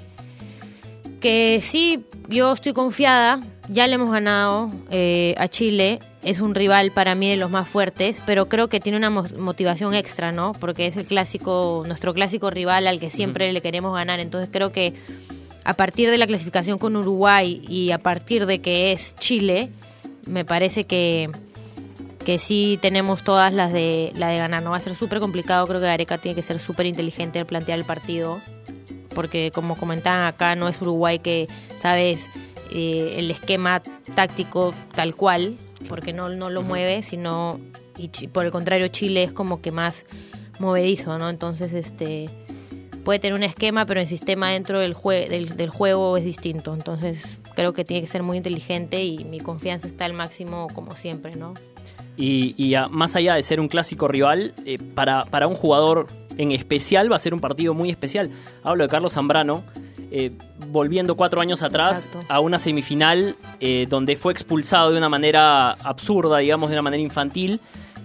que 1.27 1.59
sí, 1.61 2.05
yo 2.29 2.53
estoy 2.53 2.71
confiada. 2.71 3.41
Ya 3.67 3.85
le 3.85 3.95
hemos 3.95 4.09
ganado 4.11 4.71
eh, 4.89 5.35
a 5.37 5.49
Chile. 5.49 5.99
Es 6.23 6.39
un 6.39 6.55
rival 6.55 6.91
para 6.91 7.15
mí 7.15 7.29
de 7.29 7.35
los 7.35 7.51
más 7.51 7.67
fuertes, 7.67 8.21
pero 8.25 8.47
creo 8.47 8.69
que 8.69 8.79
tiene 8.79 8.97
una 8.97 9.09
mo- 9.09 9.25
motivación 9.37 9.93
extra, 9.93 10.31
¿no? 10.31 10.53
Porque 10.53 10.87
es 10.87 10.95
el 10.95 11.05
clásico, 11.05 11.83
nuestro 11.85 12.13
clásico 12.13 12.49
rival 12.49 12.87
al 12.87 13.01
que 13.01 13.09
siempre 13.09 13.51
le 13.51 13.59
queremos 13.61 13.93
ganar. 13.93 14.21
Entonces 14.21 14.47
creo 14.49 14.71
que 14.71 14.93
a 15.65 15.73
partir 15.73 16.09
de 16.09 16.17
la 16.17 16.27
clasificación 16.27 16.77
con 16.79 16.95
Uruguay 16.95 17.61
y 17.67 17.91
a 17.91 17.97
partir 17.99 18.45
de 18.45 18.59
que 18.59 18.93
es 18.93 19.13
Chile, 19.17 19.69
me 20.27 20.45
parece 20.45 20.85
que, 20.85 21.29
que 22.23 22.39
sí 22.39 22.79
tenemos 22.81 23.21
todas 23.25 23.51
las 23.51 23.73
de, 23.73 24.13
la 24.15 24.29
de 24.29 24.37
ganar. 24.37 24.63
No 24.63 24.71
va 24.71 24.77
a 24.77 24.79
ser 24.79 24.95
súper 24.95 25.19
complicado, 25.19 25.67
creo 25.67 25.81
que 25.81 25.87
Gareca 25.87 26.17
tiene 26.19 26.35
que 26.35 26.43
ser 26.43 26.59
súper 26.59 26.85
inteligente 26.85 27.37
al 27.37 27.45
plantear 27.45 27.79
el 27.79 27.85
partido 27.85 28.39
porque 29.17 29.49
como 29.51 29.75
comentaban 29.75 30.27
acá, 30.27 30.53
no 30.55 30.67
es 30.67 30.79
Uruguay 30.79 31.17
que 31.17 31.47
sabes 31.75 32.29
eh, 32.71 33.15
el 33.17 33.31
esquema 33.31 33.81
táctico 34.13 34.75
tal 34.93 35.15
cual, 35.15 35.57
porque 35.89 36.13
no, 36.13 36.29
no 36.29 36.51
lo 36.51 36.61
mueve, 36.61 37.01
sino, 37.01 37.59
y 37.97 38.09
por 38.27 38.45
el 38.45 38.51
contrario, 38.51 38.87
Chile 38.89 39.23
es 39.23 39.33
como 39.33 39.59
que 39.59 39.71
más 39.71 40.05
movedizo, 40.59 41.17
¿no? 41.17 41.31
Entonces, 41.31 41.73
este 41.73 42.29
puede 43.03 43.17
tener 43.17 43.33
un 43.35 43.43
esquema, 43.43 43.87
pero 43.87 44.01
el 44.01 44.07
sistema 44.07 44.51
dentro 44.51 44.77
del, 44.79 44.93
jue- 44.93 45.27
del, 45.29 45.55
del 45.57 45.69
juego 45.71 46.15
es 46.17 46.23
distinto. 46.25 46.75
Entonces, 46.75 47.37
creo 47.55 47.73
que 47.73 47.83
tiene 47.85 48.01
que 48.01 48.07
ser 48.07 48.21
muy 48.21 48.37
inteligente 48.37 49.03
y 49.03 49.23
mi 49.23 49.39
confianza 49.39 49.87
está 49.87 50.05
al 50.05 50.13
máximo, 50.13 50.67
como 50.75 50.95
siempre, 50.95 51.35
¿no? 51.35 51.55
Y, 52.17 52.53
y 52.61 52.75
a- 52.75 52.87
más 52.87 53.15
allá 53.15 53.33
de 53.33 53.41
ser 53.41 53.59
un 53.61 53.67
clásico 53.67 54.07
rival, 54.07 54.53
eh, 54.65 54.77
para, 54.93 55.25
para 55.25 55.47
un 55.47 55.55
jugador 55.55 56.07
en 56.37 56.51
especial 56.51 57.11
va 57.11 57.15
a 57.15 57.19
ser 57.19 57.33
un 57.33 57.39
partido 57.39 57.73
muy 57.73 57.89
especial. 57.89 58.29
Hablo 58.63 58.83
de 58.83 58.89
Carlos 58.89 59.13
Zambrano, 59.13 59.63
eh, 60.11 60.31
volviendo 60.71 61.15
cuatro 61.15 61.41
años 61.41 61.61
atrás 61.63 62.05
Exacto. 62.07 62.25
a 62.33 62.39
una 62.39 62.59
semifinal 62.59 63.35
eh, 63.59 63.87
donde 63.89 64.15
fue 64.15 64.31
expulsado 64.33 64.91
de 64.91 64.97
una 64.97 65.09
manera 65.09 65.71
absurda, 65.71 66.37
digamos, 66.37 66.69
de 66.69 66.75
una 66.75 66.81
manera 66.83 67.01
infantil, 67.03 67.59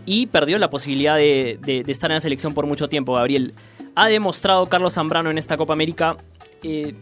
y 0.05 0.27
perdió 0.27 0.59
la 0.59 0.69
posibilidad 0.69 1.17
de, 1.17 1.59
de- 1.63 1.85
de 1.85 1.93
estar 1.93 2.11
en 2.11 2.17
la 2.17 2.21
selección 2.21 2.55
por 2.55 2.67
mucho 2.67 2.89
tiempo, 2.89 3.15
Gabriel. 3.15 3.55
Ha 3.95 4.09
demostrado 4.09 4.67
Carlos 4.67 4.95
Zambrano 4.95 5.31
en 5.31 5.39
esta 5.39 5.57
Copa 5.57 5.75
América 5.75 6.17
eh, 6.65 6.95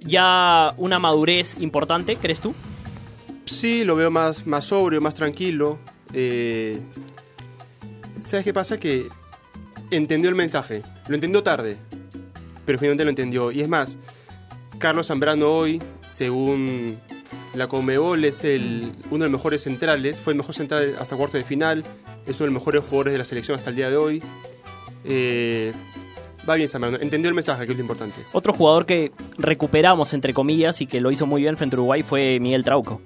ya 0.00 0.72
una 0.76 0.98
madurez 0.98 1.56
importante, 1.60 2.16
¿crees 2.16 2.40
tú? 2.40 2.54
Sí, 3.44 3.84
lo 3.84 3.94
veo 3.96 4.10
más, 4.10 4.46
más 4.46 4.64
sobrio, 4.66 5.00
más 5.00 5.14
tranquilo. 5.14 5.78
Eh, 6.12 6.80
¿Sabes 8.20 8.44
qué 8.44 8.52
pasa? 8.52 8.76
Que 8.78 9.08
entendió 9.90 10.28
el 10.28 10.36
mensaje. 10.36 10.82
Lo 11.08 11.14
entendió 11.14 11.42
tarde, 11.42 11.78
pero 12.64 12.78
finalmente 12.78 13.04
lo 13.04 13.10
entendió. 13.10 13.52
Y 13.52 13.62
es 13.62 13.68
más, 13.68 13.98
Carlos 14.78 15.08
Zambrano 15.08 15.48
hoy, 15.50 15.82
según 16.10 16.98
la 17.54 17.68
Comebol, 17.68 18.24
es 18.24 18.44
el, 18.44 18.92
uno 19.10 19.24
de 19.24 19.30
los 19.30 19.40
mejores 19.40 19.62
centrales. 19.62 20.20
Fue 20.20 20.32
el 20.32 20.36
mejor 20.36 20.54
central 20.54 20.96
hasta 21.00 21.16
cuarto 21.16 21.36
de 21.38 21.44
final. 21.44 21.84
Es 22.26 22.36
uno 22.36 22.46
de 22.46 22.52
los 22.52 22.62
mejores 22.62 22.84
jugadores 22.84 23.12
de 23.12 23.18
la 23.18 23.24
selección 23.24 23.56
hasta 23.56 23.70
el 23.70 23.76
día 23.76 23.90
de 23.90 23.96
hoy. 23.96 24.22
Eh, 25.04 25.72
va 26.48 26.54
bien 26.54 26.68
Zambrano. 26.68 26.98
Entendió 27.00 27.28
el 27.28 27.34
mensaje, 27.34 27.64
que 27.66 27.72
es 27.72 27.78
lo 27.78 27.82
importante. 27.82 28.20
Otro 28.32 28.52
jugador 28.52 28.86
que 28.86 29.12
recuperamos, 29.38 30.12
entre 30.12 30.34
comillas, 30.34 30.80
y 30.80 30.86
que 30.86 31.00
lo 31.00 31.10
hizo 31.10 31.26
muy 31.26 31.42
bien 31.42 31.56
frente 31.56 31.76
a 31.76 31.78
Uruguay 31.78 32.02
fue 32.02 32.38
Miguel 32.40 32.64
Trauco. 32.64 33.00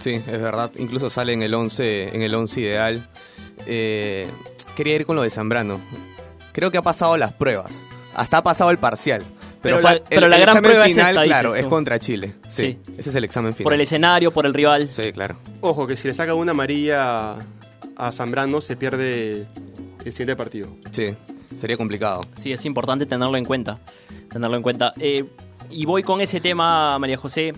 Sí, 0.00 0.12
es 0.12 0.26
verdad. 0.26 0.70
Incluso 0.78 1.10
sale 1.10 1.32
en 1.32 1.42
el 1.42 1.54
11, 1.54 2.14
en 2.14 2.22
el 2.22 2.34
11 2.34 2.60
ideal. 2.60 3.08
Eh, 3.66 4.28
quería 4.78 4.94
ir 4.94 5.04
con 5.06 5.16
lo 5.16 5.22
de 5.22 5.30
Zambrano. 5.30 5.80
Creo 6.52 6.70
que 6.70 6.78
ha 6.78 6.82
pasado 6.82 7.16
las 7.16 7.32
pruebas. 7.32 7.82
Hasta 8.14 8.38
ha 8.38 8.42
pasado 8.44 8.70
el 8.70 8.78
parcial. 8.78 9.22
Pero, 9.60 9.78
Pero 9.78 9.80
la- 9.94 10.00
pero 10.08 10.28
la 10.28 10.36
gran 10.38 10.48
examen 10.50 10.62
prueba 10.70 10.86
es 10.86 10.92
final, 10.92 11.08
esta, 11.10 11.24
claro, 11.24 11.48
dices 11.50 11.64
es 11.64 11.68
contra 11.68 11.98
Chile. 11.98 12.34
Sí, 12.48 12.78
ese 12.96 13.10
es 13.10 13.16
el 13.16 13.24
examen 13.24 13.52
final. 13.54 13.64
Por 13.64 13.72
el 13.74 13.80
escenario, 13.80 14.30
por 14.30 14.46
el 14.46 14.54
rival. 14.54 14.88
Sí, 14.88 15.12
claro. 15.12 15.36
Ojo, 15.62 15.84
que 15.88 15.96
si 15.96 16.06
le 16.06 16.14
saca 16.14 16.32
una 16.34 16.52
amarilla 16.52 17.32
a 17.96 18.12
Zambrano, 18.12 18.60
se 18.60 18.76
pierde 18.76 19.46
el 20.04 20.12
siguiente 20.12 20.36
partido. 20.36 20.68
Sí, 20.92 21.12
sería 21.58 21.76
complicado. 21.76 22.20
Sí, 22.38 22.52
es 22.52 22.64
importante 22.66 23.04
tenerlo 23.04 23.36
en 23.36 23.44
cuenta. 23.44 23.80
Tenerlo 24.30 24.56
en 24.56 24.62
cuenta. 24.62 24.92
Eh, 25.00 25.24
y 25.70 25.84
voy 25.86 26.04
con 26.04 26.20
ese 26.20 26.40
tema, 26.40 26.96
María 27.00 27.16
José. 27.16 27.52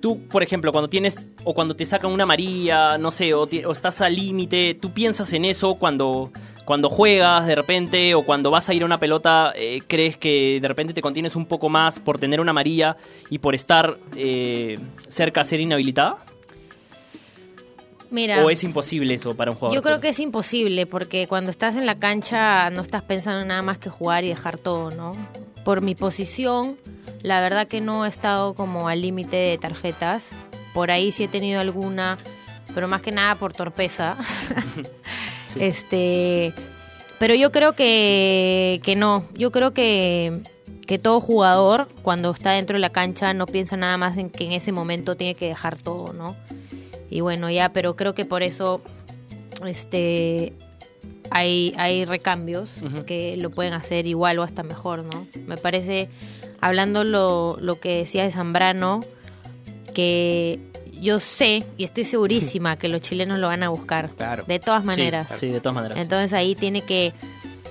Tú, 0.00 0.28
por 0.28 0.44
ejemplo, 0.44 0.70
cuando 0.70 0.86
tienes 0.88 1.28
o 1.48 1.54
cuando 1.54 1.76
te 1.76 1.84
sacan 1.84 2.10
una 2.10 2.24
amarilla, 2.24 2.98
no 2.98 3.12
sé, 3.12 3.32
o, 3.32 3.42
o 3.42 3.72
estás 3.72 4.00
al 4.00 4.16
límite, 4.16 4.74
¿tú 4.74 4.90
piensas 4.90 5.32
en 5.32 5.44
eso 5.44 5.76
cuando, 5.76 6.32
cuando 6.64 6.88
juegas 6.88 7.46
de 7.46 7.54
repente 7.54 8.16
o 8.16 8.22
cuando 8.22 8.50
vas 8.50 8.68
a 8.68 8.74
ir 8.74 8.82
a 8.82 8.84
una 8.84 8.98
pelota, 8.98 9.52
eh, 9.54 9.80
crees 9.86 10.16
que 10.16 10.58
de 10.60 10.66
repente 10.66 10.92
te 10.92 11.00
contienes 11.00 11.36
un 11.36 11.46
poco 11.46 11.68
más 11.68 12.00
por 12.00 12.18
tener 12.18 12.40
una 12.40 12.50
amarilla 12.50 12.96
y 13.30 13.38
por 13.38 13.54
estar 13.54 13.96
eh, 14.16 14.80
cerca 15.08 15.42
a 15.42 15.44
ser 15.44 15.60
inhabilitada? 15.60 16.16
Mira. 18.10 18.44
¿O 18.44 18.50
es 18.50 18.64
imposible 18.64 19.14
eso 19.14 19.36
para 19.36 19.52
un 19.52 19.56
jugador? 19.56 19.76
Yo 19.76 19.82
creo 19.82 20.00
que 20.00 20.08
es 20.08 20.18
imposible 20.18 20.86
porque 20.86 21.28
cuando 21.28 21.52
estás 21.52 21.76
en 21.76 21.86
la 21.86 22.00
cancha 22.00 22.70
no 22.70 22.82
estás 22.82 23.04
pensando 23.04 23.42
en 23.42 23.48
nada 23.48 23.62
más 23.62 23.78
que 23.78 23.88
jugar 23.88 24.24
y 24.24 24.30
dejar 24.30 24.58
todo, 24.58 24.90
¿no? 24.90 25.16
Por 25.64 25.80
mi 25.80 25.94
posición, 25.94 26.76
la 27.22 27.40
verdad 27.40 27.68
que 27.68 27.80
no 27.80 28.04
he 28.04 28.08
estado 28.08 28.54
como 28.54 28.88
al 28.88 29.00
límite 29.00 29.36
de 29.36 29.58
tarjetas. 29.58 30.32
Por 30.76 30.90
ahí 30.90 31.10
sí 31.10 31.24
he 31.24 31.28
tenido 31.28 31.58
alguna, 31.58 32.18
pero 32.74 32.86
más 32.86 33.00
que 33.00 33.10
nada 33.10 33.34
por 33.34 33.54
torpeza. 33.54 34.14
Este, 35.58 36.52
pero 37.18 37.34
yo 37.34 37.50
creo 37.50 37.72
que, 37.72 38.78
que 38.84 38.94
no. 38.94 39.24
Yo 39.32 39.50
creo 39.50 39.72
que, 39.72 40.42
que 40.86 40.98
todo 40.98 41.18
jugador 41.22 41.88
cuando 42.02 42.30
está 42.30 42.50
dentro 42.50 42.74
de 42.74 42.80
la 42.80 42.90
cancha 42.90 43.32
no 43.32 43.46
piensa 43.46 43.78
nada 43.78 43.96
más 43.96 44.18
en 44.18 44.28
que 44.28 44.44
en 44.44 44.52
ese 44.52 44.70
momento 44.70 45.16
tiene 45.16 45.34
que 45.34 45.46
dejar 45.46 45.78
todo, 45.78 46.12
¿no? 46.12 46.36
Y 47.08 47.22
bueno, 47.22 47.48
ya, 47.48 47.70
pero 47.70 47.96
creo 47.96 48.14
que 48.14 48.26
por 48.26 48.42
eso 48.42 48.82
este 49.66 50.52
hay, 51.30 51.74
hay 51.78 52.04
recambios 52.04 52.74
que 53.06 53.38
lo 53.38 53.48
pueden 53.48 53.72
hacer 53.72 54.06
igual 54.06 54.38
o 54.38 54.42
hasta 54.42 54.62
mejor, 54.62 55.04
¿no? 55.04 55.26
Me 55.46 55.56
parece, 55.56 56.10
hablando 56.60 57.02
lo, 57.02 57.56
lo 57.62 57.80
que 57.80 57.96
decía 57.96 58.24
de 58.24 58.30
Zambrano, 58.30 59.00
que 59.96 60.60
yo 61.00 61.20
sé 61.20 61.64
y 61.78 61.84
estoy 61.84 62.04
segurísima 62.04 62.76
que 62.76 62.88
los 62.90 63.00
chilenos 63.00 63.38
lo 63.38 63.46
van 63.48 63.62
a 63.62 63.70
buscar. 63.70 64.10
Claro. 64.10 64.44
De 64.46 64.58
todas 64.58 64.82
Sí, 64.82 64.86
maneras. 64.86 65.28
Sí, 65.38 65.48
de 65.48 65.60
todas 65.60 65.74
maneras. 65.74 65.96
Entonces 65.98 66.34
ahí 66.34 66.54
tiene 66.54 66.82
que, 66.82 67.14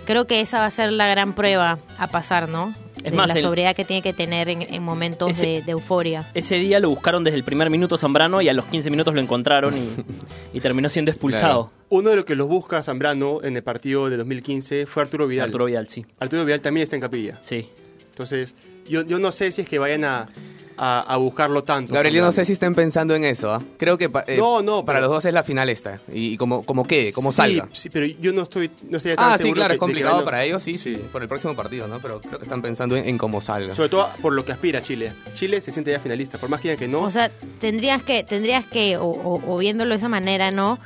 creo 0.06 0.26
que 0.26 0.42
esa 0.42 0.58
va 0.58 0.66
a 0.66 0.72
ser 0.72 0.92
la 0.92 1.08
gran 1.08 1.34
prueba 1.36 1.78
a 2.00 2.08
pasar, 2.08 2.50
¿no? 2.50 2.74
Es 3.04 3.12
de 3.12 3.18
más, 3.18 3.28
la 3.28 3.36
el- 3.36 3.42
sobriedad 3.42 3.76
que 3.76 3.86
tiene 3.86 4.02
que 4.02 4.14
tener 4.14 4.50
en, 4.50 4.64
en 4.64 4.82
momentos 4.82 5.30
Ese- 5.30 5.46
de, 5.46 5.62
de 5.62 5.72
euforia. 5.74 6.28
Ese 6.34 6.56
día 6.56 6.80
lo 6.80 6.90
buscaron 6.90 7.24
desde 7.24 7.38
el 7.38 7.44
primer 7.44 7.70
minuto 7.70 7.96
Zambrano 7.98 8.42
y 8.42 8.50
a 8.50 8.54
los 8.54 8.66
15 8.66 8.90
minutos 8.90 9.14
lo 9.14 9.22
encontraron 9.22 9.76
y, 9.78 10.58
y 10.58 10.60
terminó 10.62 10.90
siendo 10.90 11.12
expulsado. 11.12 11.72
Uno 11.90 12.10
de 12.10 12.16
los 12.16 12.26
que 12.26 12.36
los 12.36 12.48
busca 12.48 12.82
Zambrano 12.82 13.44
en 13.44 13.56
el 13.56 13.62
partido 13.64 14.10
de 14.10 14.18
2015 14.18 14.88
fue 14.88 15.04
Arturo 15.04 15.28
Vidal. 15.28 15.46
Arturo 15.46 15.66
Vidal, 15.66 15.88
sí. 15.88 16.04
Arturo 16.20 16.44
Vidal 16.46 16.62
también 16.62 16.84
está 16.86 16.96
en 16.96 17.02
capilla. 17.04 17.38
Sí. 17.42 17.70
Entonces, 18.10 18.56
yo, 18.90 19.04
yo 19.04 19.20
no 19.20 19.32
sé 19.32 19.52
si 19.52 19.62
es 19.62 19.70
que 19.70 19.78
vayan 19.78 20.04
a, 20.06 20.30
a, 20.78 21.02
a 21.02 21.18
buscarlo 21.18 21.64
tanto. 21.64 21.94
Gabriel, 21.94 22.16
yo 22.16 22.22
no 22.24 22.32
sé 22.32 22.46
si 22.46 22.54
estén 22.54 22.76
pensando 22.76 23.16
en 23.16 23.24
eso. 23.24 23.54
¿ah? 23.54 23.62
Creo 23.78 23.98
que 23.98 24.10
pa- 24.10 24.24
eh, 24.28 24.38
No, 24.38 24.62
no, 24.62 24.84
para 24.86 25.00
pero- 25.00 25.08
los 25.08 25.16
dos 25.18 25.26
es 25.26 25.34
la 25.34 25.44
final 25.44 25.70
esta. 25.70 26.02
Y, 26.12 26.34
y 26.34 26.38
como, 26.38 26.64
como 26.64 26.86
quede, 26.86 27.14
como 27.14 27.32
Sí, 27.32 27.38
salga. 27.38 27.68
Sí, 27.72 27.90
pero 27.90 28.06
yo 28.06 28.34
no 28.34 28.42
estoy 28.44 28.70
no 28.90 28.98
estaría 28.98 29.16
tan 29.16 29.32
Ah, 29.32 29.38
sí, 29.38 29.44
seguro 29.44 29.60
claro, 29.60 29.70
que- 29.72 29.76
es 29.76 29.80
complicado 29.80 30.26
para 30.26 30.44
ellos, 30.44 30.62
sí, 30.64 30.76
sí, 30.76 30.96
por 31.12 31.22
el 31.22 31.28
próximo 31.28 31.56
partido, 31.56 31.88
¿no? 31.88 32.00
Pero 32.00 32.20
creo 32.22 32.38
que 32.40 32.46
están 32.46 32.62
pensando 32.62 32.96
en, 32.98 33.08
en 33.08 33.18
cómo 33.18 33.42
salga. 33.42 33.74
Sobre 33.74 33.90
todo 33.90 34.08
por 34.22 34.34
lo 34.34 34.44
que 34.46 34.52
aspira 34.52 34.82
Chile. 34.82 35.14
Chile 35.34 35.62
se 35.62 35.72
siente 35.72 35.92
ya 35.92 36.00
finalista, 36.00 36.38
por 36.38 36.50
más 36.50 36.60
que 36.62 36.70
digan 36.70 36.80
que 36.80 36.88
no. 36.88 37.02
O 37.02 37.10
sea, 37.10 37.30
tendrías 37.60 38.04
que, 38.04 38.24
tendrías 38.24 38.66
que, 38.66 38.98
o, 38.98 39.06
o- 39.06 39.54
o 39.54 39.58
viéndolo 39.58 39.92
de 39.92 39.98
esa 39.98 40.10
manera, 40.10 40.52
¿no? 40.52 40.80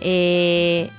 eh, 0.00 0.90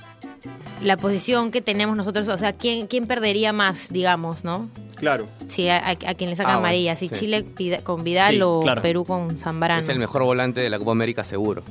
la 0.82 0.96
posición 0.96 1.50
que 1.50 1.60
tenemos 1.60 1.96
nosotros, 1.96 2.28
o 2.28 2.38
sea, 2.38 2.52
¿quién, 2.52 2.86
quién 2.86 3.06
perdería 3.06 3.52
más, 3.52 3.88
digamos, 3.90 4.44
no? 4.44 4.68
Claro. 4.96 5.26
Si 5.46 5.68
a, 5.68 5.78
a- 5.78 5.90
a 5.90 6.14
quien 6.14 6.30
le 6.30 6.36
sacan 6.36 6.54
Ah, 6.54 6.58
amarilla, 6.58 6.96
si 6.96 7.08
sí. 7.08 7.14
Chile 7.14 7.44
con 7.84 8.02
Vidal 8.04 8.34
Sí, 8.34 8.40
o 8.42 8.60
claro. 8.60 8.82
Perú 8.82 9.04
con 9.04 9.38
Zambrano. 9.38 9.80
Es 9.80 9.88
el 9.88 9.98
mejor 9.98 10.22
volante 10.24 10.60
de 10.60 10.70
la 10.70 10.78
Copa 10.78 10.92
América 10.92 11.22
seguro. 11.24 11.62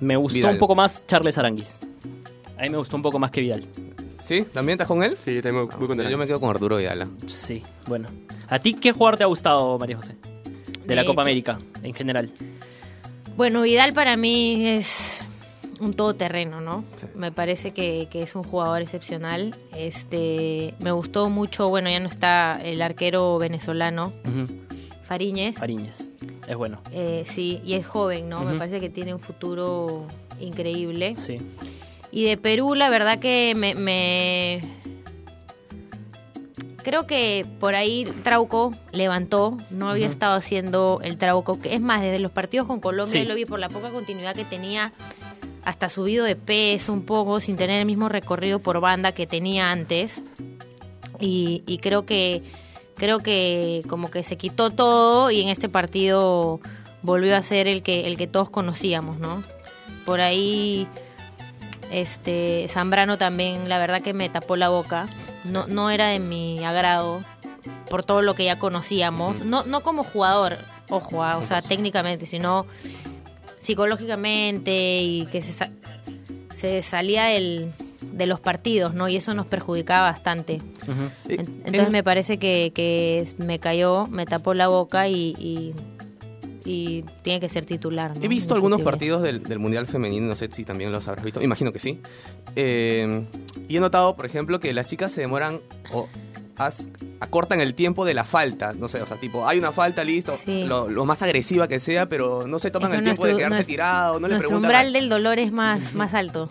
Me 0.00 0.16
gustó 0.16 0.34
Vidal. 0.36 0.52
un 0.54 0.58
poco 0.58 0.74
más 0.74 1.04
Charles 1.06 1.38
Aranguis. 1.38 1.78
A 2.58 2.62
mí 2.62 2.68
me 2.70 2.76
gustó 2.78 2.96
un 2.96 3.02
poco 3.02 3.18
más 3.18 3.30
que 3.30 3.40
Vidal. 3.40 3.64
¿Sí? 4.22 4.44
¿También 4.52 4.74
estás 4.76 4.88
con 4.88 5.02
él? 5.02 5.16
Sí, 5.18 5.40
también 5.40 5.68
voy 5.78 5.86
con 5.88 5.98
Yo 6.08 6.18
me 6.18 6.26
quedo 6.26 6.40
con 6.40 6.50
Arturo 6.50 6.76
Vidal. 6.76 7.02
¿ah? 7.02 7.08
Sí, 7.26 7.62
bueno. 7.86 8.08
¿A 8.48 8.58
ti 8.58 8.74
qué 8.74 8.92
jugador 8.92 9.16
te 9.16 9.24
ha 9.24 9.26
gustado, 9.28 9.78
María 9.78 9.96
José? 9.96 10.16
De 10.84 10.94
la 10.94 11.04
Copa 11.04 11.22
América, 11.22 11.58
en 11.82 11.94
general. 11.94 12.30
Bueno, 13.36 13.62
Vidal 13.62 13.92
para 13.92 14.16
mí 14.16 14.66
es 14.66 15.24
un 15.80 15.92
todoterreno, 15.94 16.60
¿no? 16.60 16.84
Me 17.14 17.32
parece 17.32 17.72
que, 17.72 18.08
que 18.10 18.22
es 18.22 18.34
un 18.34 18.42
jugador 18.42 18.82
excepcional. 18.82 19.54
Este, 19.74 20.74
me 20.80 20.90
gustó 20.92 21.28
mucho, 21.30 21.68
bueno, 21.68 21.90
ya 21.90 22.00
no 22.00 22.08
está 22.08 22.60
el 22.62 22.80
arquero 22.82 23.38
venezolano, 23.38 24.12
Ujú. 24.24 24.46
Fariñez. 25.02 25.56
Fariñez. 25.56 26.08
Es 26.48 26.56
bueno. 26.56 26.78
Eh, 26.92 27.24
sí, 27.28 27.60
y 27.64 27.74
es 27.74 27.86
joven, 27.86 28.28
¿no? 28.28 28.40
Me 28.42 28.58
parece 28.58 28.80
que 28.80 28.88
tiene 28.90 29.14
un 29.14 29.20
futuro 29.20 30.04
increíble. 30.40 31.14
Sí. 31.16 31.36
Y 32.10 32.24
de 32.24 32.36
Perú, 32.36 32.74
la 32.74 32.88
verdad 32.90 33.18
que 33.18 33.54
me, 33.56 33.74
me- 33.74 34.60
Creo 36.82 37.04
que 37.06 37.44
por 37.58 37.74
ahí 37.74 38.04
Trauco 38.22 38.72
levantó, 38.92 39.56
no 39.70 39.88
había 39.90 40.06
estado 40.06 40.36
haciendo 40.36 41.00
el 41.02 41.18
Trauco. 41.18 41.60
que 41.60 41.74
Es 41.74 41.80
más, 41.80 42.00
desde 42.00 42.20
los 42.20 42.30
partidos 42.30 42.68
con 42.68 42.78
Colombia 42.80 43.20
Sí. 43.22 43.26
lo 43.26 43.34
vi 43.34 43.44
por 43.44 43.58
la 43.58 43.68
poca 43.68 43.90
continuidad 43.90 44.36
que 44.36 44.44
tenía, 44.44 44.92
hasta 45.66 45.88
subido 45.88 46.24
de 46.24 46.36
peso 46.36 46.92
un 46.92 47.04
poco, 47.04 47.40
sin 47.40 47.56
tener 47.56 47.80
el 47.80 47.86
mismo 47.86 48.08
recorrido 48.08 48.60
por 48.60 48.78
banda 48.78 49.10
que 49.10 49.26
tenía 49.26 49.72
antes. 49.72 50.22
Y, 51.18 51.64
y 51.66 51.78
creo 51.78 52.06
que 52.06 52.44
creo 52.94 53.18
que 53.18 53.82
como 53.88 54.08
que 54.08 54.22
se 54.22 54.36
quitó 54.36 54.70
todo 54.70 55.28
y 55.32 55.40
en 55.40 55.48
este 55.48 55.68
partido 55.68 56.60
volvió 57.02 57.36
a 57.36 57.42
ser 57.42 57.66
el 57.66 57.82
que 57.82 58.06
el 58.06 58.16
que 58.16 58.28
todos 58.28 58.48
conocíamos, 58.48 59.18
¿no? 59.18 59.42
Por 60.04 60.20
ahí 60.20 60.86
este 61.90 62.66
Zambrano 62.68 63.18
también 63.18 63.68
la 63.68 63.80
verdad 63.80 64.02
que 64.02 64.14
me 64.14 64.28
tapó 64.28 64.54
la 64.54 64.68
boca. 64.68 65.08
No 65.42 65.66
no 65.66 65.90
era 65.90 66.06
de 66.06 66.20
mi 66.20 66.64
agrado 66.64 67.24
por 67.90 68.04
todo 68.04 68.22
lo 68.22 68.34
que 68.34 68.44
ya 68.44 68.56
conocíamos, 68.56 69.44
no 69.44 69.64
no 69.64 69.80
como 69.80 70.04
jugador, 70.04 70.58
ojo, 70.90 71.24
ah, 71.24 71.38
o 71.38 71.46
sea, 71.46 71.60
técnicamente, 71.60 72.24
sino 72.24 72.66
psicológicamente 73.66 75.00
y 75.02 75.26
que 75.26 75.42
se 75.42 75.68
se 76.54 76.82
salía 76.82 77.24
del 77.26 77.70
de 78.12 78.26
los 78.26 78.40
partidos, 78.40 78.94
¿no? 78.94 79.08
Y 79.08 79.16
eso 79.16 79.34
nos 79.34 79.46
perjudicaba 79.46 80.10
bastante. 80.10 80.54
En- 81.28 81.38
Entonces 81.66 81.90
me 81.90 82.02
parece 82.02 82.38
que, 82.38 82.72
que 82.74 83.26
me 83.38 83.58
cayó, 83.58 84.06
me 84.06 84.24
tapó 84.24 84.54
la 84.54 84.68
boca 84.68 85.06
y, 85.08 85.34
y, 85.38 85.74
y 86.64 87.02
tiene 87.22 87.40
que 87.40 87.48
ser 87.50 87.66
titular. 87.66 88.16
¿no? 88.16 88.24
He 88.24 88.28
visto 88.28 88.54
algunos 88.54 88.80
partidos 88.80 89.22
del, 89.22 89.42
del 89.42 89.58
Mundial 89.58 89.86
Femenino, 89.86 90.26
no 90.28 90.36
sé 90.36 90.48
si 90.50 90.64
también 90.64 90.92
los 90.92 91.06
habrás 91.08 91.24
visto, 91.24 91.42
imagino 91.42 91.72
que 91.72 91.78
sí. 91.78 92.00
Eh, 92.54 93.24
y 93.68 93.76
he 93.76 93.80
notado, 93.80 94.16
por 94.16 94.24
ejemplo, 94.24 94.60
que 94.60 94.72
las 94.72 94.86
chicas 94.86 95.12
se 95.12 95.20
demoran 95.20 95.60
as- 96.56 96.88
acortan 97.20 97.60
el 97.60 97.74
tiempo 97.74 98.04
de 98.04 98.14
la 98.14 98.24
falta. 98.24 98.72
No 98.72 98.88
sé, 98.88 99.00
o 99.02 99.06
sea, 99.06 99.16
tipo, 99.16 99.46
hay 99.46 99.58
una 99.58 99.72
falta, 99.72 100.04
listo, 100.04 100.36
Sí. 100.44 100.64
lo, 100.64 100.88
lo 100.88 101.04
más 101.04 101.22
agresiva 101.22 101.68
que 101.68 101.80
sea, 101.80 102.06
pero 102.08 102.46
no 102.46 102.58
se 102.58 102.70
toman 102.70 102.92
el 102.94 103.02
tiempo 103.04 103.24
de 103.26 103.32
quedarse 103.36 103.48
nuestro- 103.56 103.66
tirado, 103.72 104.14
no 104.20 104.28
le 104.28 104.34
Nuestro 104.34 104.48
preguntan. 104.48 104.70
umbral 104.70 104.92
del 104.92 105.08
dolor 105.08 105.38
es 105.38 105.52
más, 105.52 105.94
más 105.94 106.14
alto. 106.14 106.48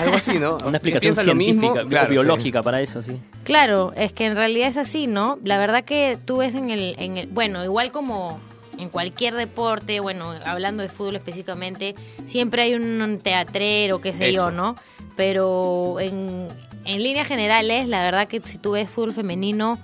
Algo 0.00 0.16
así, 0.16 0.38
¿no? 0.38 0.58
Una 0.66 0.76
explicación 0.78 1.14
Piensan 1.14 1.26
lo 1.26 1.34
mismo, 1.34 1.60
científica, 1.62 1.88
claro, 1.88 2.06
sí. 2.08 2.12
biológica 2.12 2.62
para 2.62 2.80
eso, 2.82 3.00
sí. 3.02 3.18
Claro, 3.44 3.92
es 3.96 4.12
que 4.12 4.26
en 4.26 4.36
realidad 4.36 4.68
es 4.68 4.76
así, 4.76 5.06
¿no? 5.06 5.38
La 5.44 5.56
verdad 5.58 5.82
que 5.84 6.18
tú 6.24 6.38
ves 6.38 6.54
en 6.54 6.68
el, 6.70 6.94
en 6.98 7.16
el 7.16 7.26
bueno, 7.28 7.64
igual 7.64 7.90
como 7.90 8.38
en 8.76 8.90
cualquier 8.90 9.34
deporte, 9.34 9.98
bueno, 10.00 10.34
hablando 10.44 10.82
de 10.82 10.88
fútbol 10.90 11.16
específicamente, 11.16 11.94
siempre 12.26 12.62
hay 12.62 12.74
un 12.74 13.18
teatrero, 13.22 14.00
qué 14.00 14.12
sé 14.12 14.32
yo. 14.32 14.50
¿no? 14.50 14.76
Pero 15.16 15.98
en, 15.98 16.48
en 16.84 17.02
líneas 17.02 17.26
generales, 17.26 17.88
la 17.88 18.02
verdad 18.02 18.28
que 18.28 18.40
si 18.44 18.58
tú 18.58 18.72
ves 18.72 18.88
fútbol 18.90 19.12
femenino, 19.12 19.78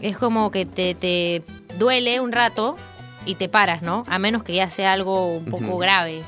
es 0.00 0.16
como 0.18 0.50
que 0.50 0.66
te, 0.66 0.94
te 0.94 1.42
duele 1.78 2.20
un 2.20 2.32
rato 2.32 2.76
y 3.24 3.34
te 3.34 3.48
paras, 3.48 3.82
¿no? 3.82 4.04
A 4.08 4.18
menos 4.18 4.44
que 4.44 4.54
ya 4.54 4.70
sea 4.70 4.92
algo 4.92 5.36
un 5.36 5.46
poco 5.46 5.78
grave. 5.78 6.22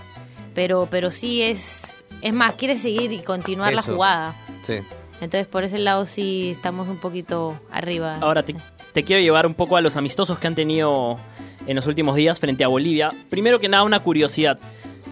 Pero, 0.55 0.88
pero 0.90 1.11
sí 1.11 1.42
es... 1.42 1.92
Es 2.21 2.33
más, 2.33 2.55
quieres 2.55 2.83
seguir 2.83 3.12
y 3.12 3.21
continuar 3.21 3.73
la 3.73 3.83
jugada. 3.83 4.35
Sí. 4.66 4.79
Entonces 5.21 5.47
por 5.47 5.62
ese 5.62 5.79
lado 5.79 6.05
sí 6.07 6.51
estamos 6.51 6.88
un 6.88 6.97
poquito 6.97 7.61
arriba. 7.71 8.18
Ahora 8.21 8.44
te, 8.44 8.57
te 8.92 9.05
quiero 9.05 9.23
llevar 9.23 9.47
un 9.47 9.55
poco 9.55 9.77
a 9.77 9.81
los 9.81 9.97
amistosos 9.97 10.38
que 10.38 10.47
han 10.49 10.57
tenido 10.57 11.18
en 11.66 11.77
los 11.77 11.87
últimos 11.87 12.16
días 12.16 12.40
frente 12.40 12.64
a 12.64 12.68
Bolivia. 12.68 13.11
Primero 13.29 13.61
que 13.61 13.68
nada, 13.68 13.85
una 13.85 14.01
curiosidad. 14.01 14.59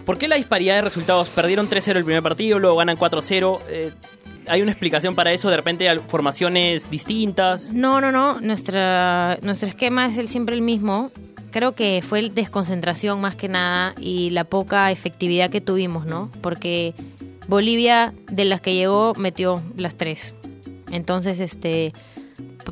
¿Por 0.04 0.18
qué 0.18 0.28
la 0.28 0.36
disparidad 0.36 0.76
de 0.76 0.82
resultados? 0.82 1.28
Perdieron 1.28 1.68
3-0 1.68 1.96
el 1.96 2.04
primer 2.04 2.22
partido, 2.22 2.58
luego 2.58 2.76
ganan 2.76 2.96
4-0. 2.96 3.60
Eh, 3.68 3.92
¿Hay 4.48 4.62
una 4.62 4.72
explicación 4.72 5.14
para 5.14 5.32
eso? 5.32 5.50
¿De 5.50 5.56
repente 5.56 5.88
hay 5.88 5.98
formaciones 5.98 6.90
distintas? 6.90 7.72
No, 7.72 8.00
no, 8.00 8.12
no. 8.12 8.40
Nuestra, 8.40 9.38
nuestro 9.42 9.68
esquema 9.68 10.06
es 10.06 10.18
el, 10.18 10.28
siempre 10.28 10.54
el 10.54 10.62
mismo. 10.62 11.10
Creo 11.50 11.74
que 11.74 12.02
fue 12.06 12.18
el 12.18 12.34
desconcentración 12.34 13.20
más 13.20 13.34
que 13.34 13.48
nada 13.48 13.94
y 14.00 14.30
la 14.30 14.44
poca 14.44 14.90
efectividad 14.90 15.50
que 15.50 15.60
tuvimos, 15.60 16.06
¿no? 16.06 16.30
Porque 16.42 16.94
Bolivia, 17.48 18.14
de 18.30 18.44
las 18.44 18.60
que 18.60 18.74
llegó, 18.74 19.14
metió 19.14 19.62
las 19.76 19.96
tres. 19.96 20.34
Entonces, 20.90 21.40
este 21.40 21.92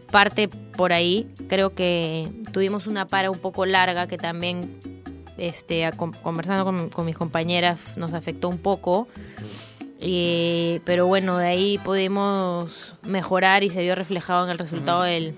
parte 0.01 0.49
por 0.49 0.93
ahí. 0.93 1.29
Creo 1.49 1.75
que 1.75 2.31
tuvimos 2.53 2.87
una 2.87 3.07
para 3.07 3.31
un 3.31 3.39
poco 3.39 3.67
larga 3.67 4.07
que 4.07 4.19
también, 4.19 4.79
este, 5.39 5.91
conversando 6.23 6.65
con, 6.65 6.89
con 6.89 7.07
mis 7.07 7.17
compañeras, 7.17 7.97
nos 7.97 8.13
afectó 8.13 8.49
un 8.49 8.59
poco. 8.59 9.09
Eh, 10.01 10.81
pero 10.85 11.07
bueno, 11.07 11.39
de 11.39 11.47
ahí 11.47 11.79
pudimos 11.79 12.95
mejorar 13.03 13.65
y 13.65 13.71
se 13.71 13.81
vio 13.83 13.95
reflejado 13.95 14.45
en 14.45 14.51
el 14.51 14.59
resultado 14.59 15.03
del, 15.03 15.35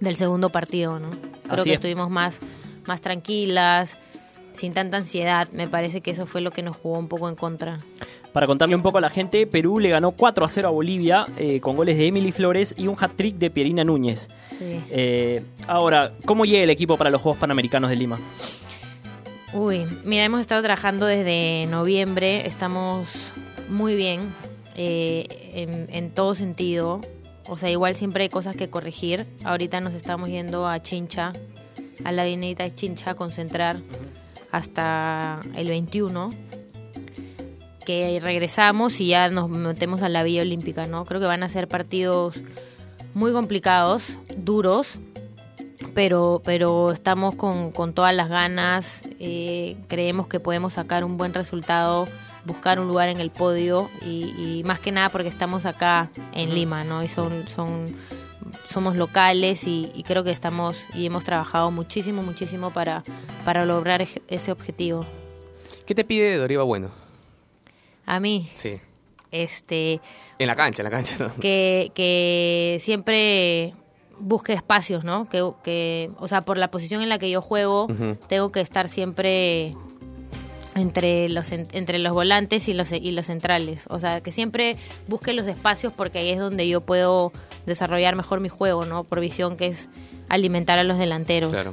del 0.00 0.16
segundo 0.16 0.50
partido, 0.50 0.98
¿no? 0.98 1.10
Creo 1.10 1.54
Así 1.60 1.64
que 1.64 1.70
es. 1.70 1.74
estuvimos 1.74 2.10
más, 2.10 2.40
más 2.86 3.00
tranquilas, 3.00 3.96
sin 4.52 4.74
tanta 4.74 4.96
ansiedad. 4.96 5.48
Me 5.52 5.68
parece 5.68 6.00
que 6.00 6.10
eso 6.12 6.26
fue 6.26 6.40
lo 6.40 6.50
que 6.50 6.62
nos 6.62 6.76
jugó 6.76 6.98
un 6.98 7.08
poco 7.08 7.28
en 7.28 7.36
contra. 7.36 7.78
Para 8.32 8.46
contarle 8.46 8.74
un 8.74 8.80
poco 8.82 8.96
a 8.96 9.00
la 9.02 9.10
gente, 9.10 9.46
Perú 9.46 9.78
le 9.78 9.90
ganó 9.90 10.12
4 10.12 10.46
a 10.46 10.48
0 10.48 10.68
a 10.68 10.70
Bolivia 10.70 11.26
eh, 11.36 11.60
con 11.60 11.76
goles 11.76 11.98
de 11.98 12.06
Emily 12.06 12.32
Flores 12.32 12.74
y 12.78 12.86
un 12.86 12.96
hat-trick 12.98 13.36
de 13.36 13.50
Pierina 13.50 13.84
Núñez. 13.84 14.30
Sí. 14.58 14.80
Eh, 14.90 15.44
ahora, 15.68 16.12
¿cómo 16.24 16.46
llega 16.46 16.64
el 16.64 16.70
equipo 16.70 16.96
para 16.96 17.10
los 17.10 17.20
Juegos 17.20 17.38
Panamericanos 17.38 17.90
de 17.90 17.96
Lima? 17.96 18.18
Uy, 19.52 19.84
mira, 20.04 20.24
hemos 20.24 20.40
estado 20.40 20.62
trabajando 20.62 21.04
desde 21.04 21.66
noviembre, 21.66 22.46
estamos 22.46 23.06
muy 23.72 23.96
bien 23.96 24.32
eh, 24.76 25.52
en, 25.54 25.88
en 25.90 26.10
todo 26.10 26.34
sentido. 26.34 27.00
O 27.48 27.56
sea, 27.56 27.70
igual 27.70 27.96
siempre 27.96 28.24
hay 28.24 28.28
cosas 28.28 28.54
que 28.56 28.70
corregir. 28.70 29.26
Ahorita 29.44 29.80
nos 29.80 29.94
estamos 29.94 30.28
yendo 30.28 30.68
a 30.68 30.80
Chincha, 30.80 31.32
a 32.04 32.12
la 32.12 32.22
avenida 32.22 32.64
de 32.64 32.74
Chincha, 32.74 33.10
a 33.10 33.14
concentrar 33.14 33.80
hasta 34.52 35.40
el 35.56 35.68
21. 35.68 36.32
Que 37.84 38.20
regresamos 38.22 39.00
y 39.00 39.08
ya 39.08 39.28
nos 39.28 39.48
metemos 39.50 40.02
a 40.02 40.08
la 40.08 40.22
Villa 40.22 40.42
Olímpica, 40.42 40.86
¿no? 40.86 41.04
Creo 41.04 41.20
que 41.20 41.26
van 41.26 41.42
a 41.42 41.48
ser 41.48 41.66
partidos 41.66 42.36
muy 43.14 43.32
complicados, 43.32 44.20
duros, 44.36 44.98
pero, 45.94 46.40
pero 46.44 46.92
estamos 46.92 47.34
con, 47.34 47.72
con 47.72 47.92
todas 47.94 48.14
las 48.14 48.28
ganas, 48.28 49.02
eh, 49.20 49.76
creemos 49.88 50.26
que 50.28 50.40
podemos 50.40 50.74
sacar 50.74 51.04
un 51.04 51.16
buen 51.16 51.34
resultado, 51.34 52.08
buscar 52.44 52.80
un 52.80 52.88
lugar 52.88 53.08
en 53.08 53.20
el 53.20 53.30
podio 53.30 53.88
y, 54.04 54.34
y 54.58 54.62
más 54.64 54.80
que 54.80 54.92
nada 54.92 55.08
porque 55.08 55.28
estamos 55.28 55.66
acá 55.66 56.10
en 56.32 56.54
Lima, 56.54 56.84
¿no? 56.84 57.02
Y 57.04 57.08
son, 57.08 57.46
son, 57.48 57.94
somos 58.68 58.96
locales 58.96 59.66
y, 59.68 59.92
y 59.94 60.02
creo 60.02 60.24
que 60.24 60.30
estamos 60.30 60.76
y 60.94 61.06
hemos 61.06 61.24
trabajado 61.24 61.70
muchísimo, 61.70 62.22
muchísimo 62.22 62.70
para, 62.72 63.04
para 63.44 63.64
lograr 63.64 64.06
ese 64.28 64.52
objetivo. 64.52 65.06
¿Qué 65.86 65.94
te 65.94 66.04
pide 66.04 66.36
Doriva 66.36 66.62
Bueno? 66.64 66.90
A 68.06 68.18
mí, 68.18 68.48
Sí. 68.54 68.80
este, 69.30 70.00
En 70.38 70.46
la 70.48 70.56
cancha, 70.56 70.82
en 70.82 70.84
la 70.84 70.90
cancha. 70.90 71.16
¿no? 71.18 71.32
que, 71.40 71.92
que 71.94 72.78
siempre 72.80 73.74
busque 74.22 74.52
espacios, 74.52 75.04
¿no? 75.04 75.28
Que, 75.28 75.48
que, 75.62 76.10
o 76.18 76.28
sea, 76.28 76.40
por 76.42 76.56
la 76.58 76.70
posición 76.70 77.02
en 77.02 77.08
la 77.08 77.18
que 77.18 77.28
yo 77.30 77.42
juego, 77.42 77.88
tengo 78.28 78.50
que 78.52 78.60
estar 78.60 78.88
siempre 78.88 79.74
entre 80.74 81.28
los 81.28 81.52
en- 81.52 81.66
entre 81.72 81.98
los 81.98 82.12
volantes 82.14 82.66
y 82.68 82.72
los 82.74 82.90
y 82.92 83.10
los 83.12 83.26
centrales, 83.26 83.84
o 83.90 84.00
sea, 84.00 84.22
que 84.22 84.32
siempre 84.32 84.76
busque 85.06 85.34
los 85.34 85.46
espacios 85.46 85.92
porque 85.92 86.20
ahí 86.20 86.30
es 86.30 86.40
donde 86.40 86.66
yo 86.66 86.80
puedo 86.80 87.30
desarrollar 87.66 88.16
mejor 88.16 88.40
mi 88.40 88.48
juego, 88.48 88.86
¿no? 88.86 89.04
Por 89.04 89.20
visión 89.20 89.56
que 89.58 89.66
es 89.66 89.90
alimentar 90.30 90.78
a 90.78 90.82
los 90.84 90.96
delanteros. 90.98 91.52
Claro. 91.52 91.72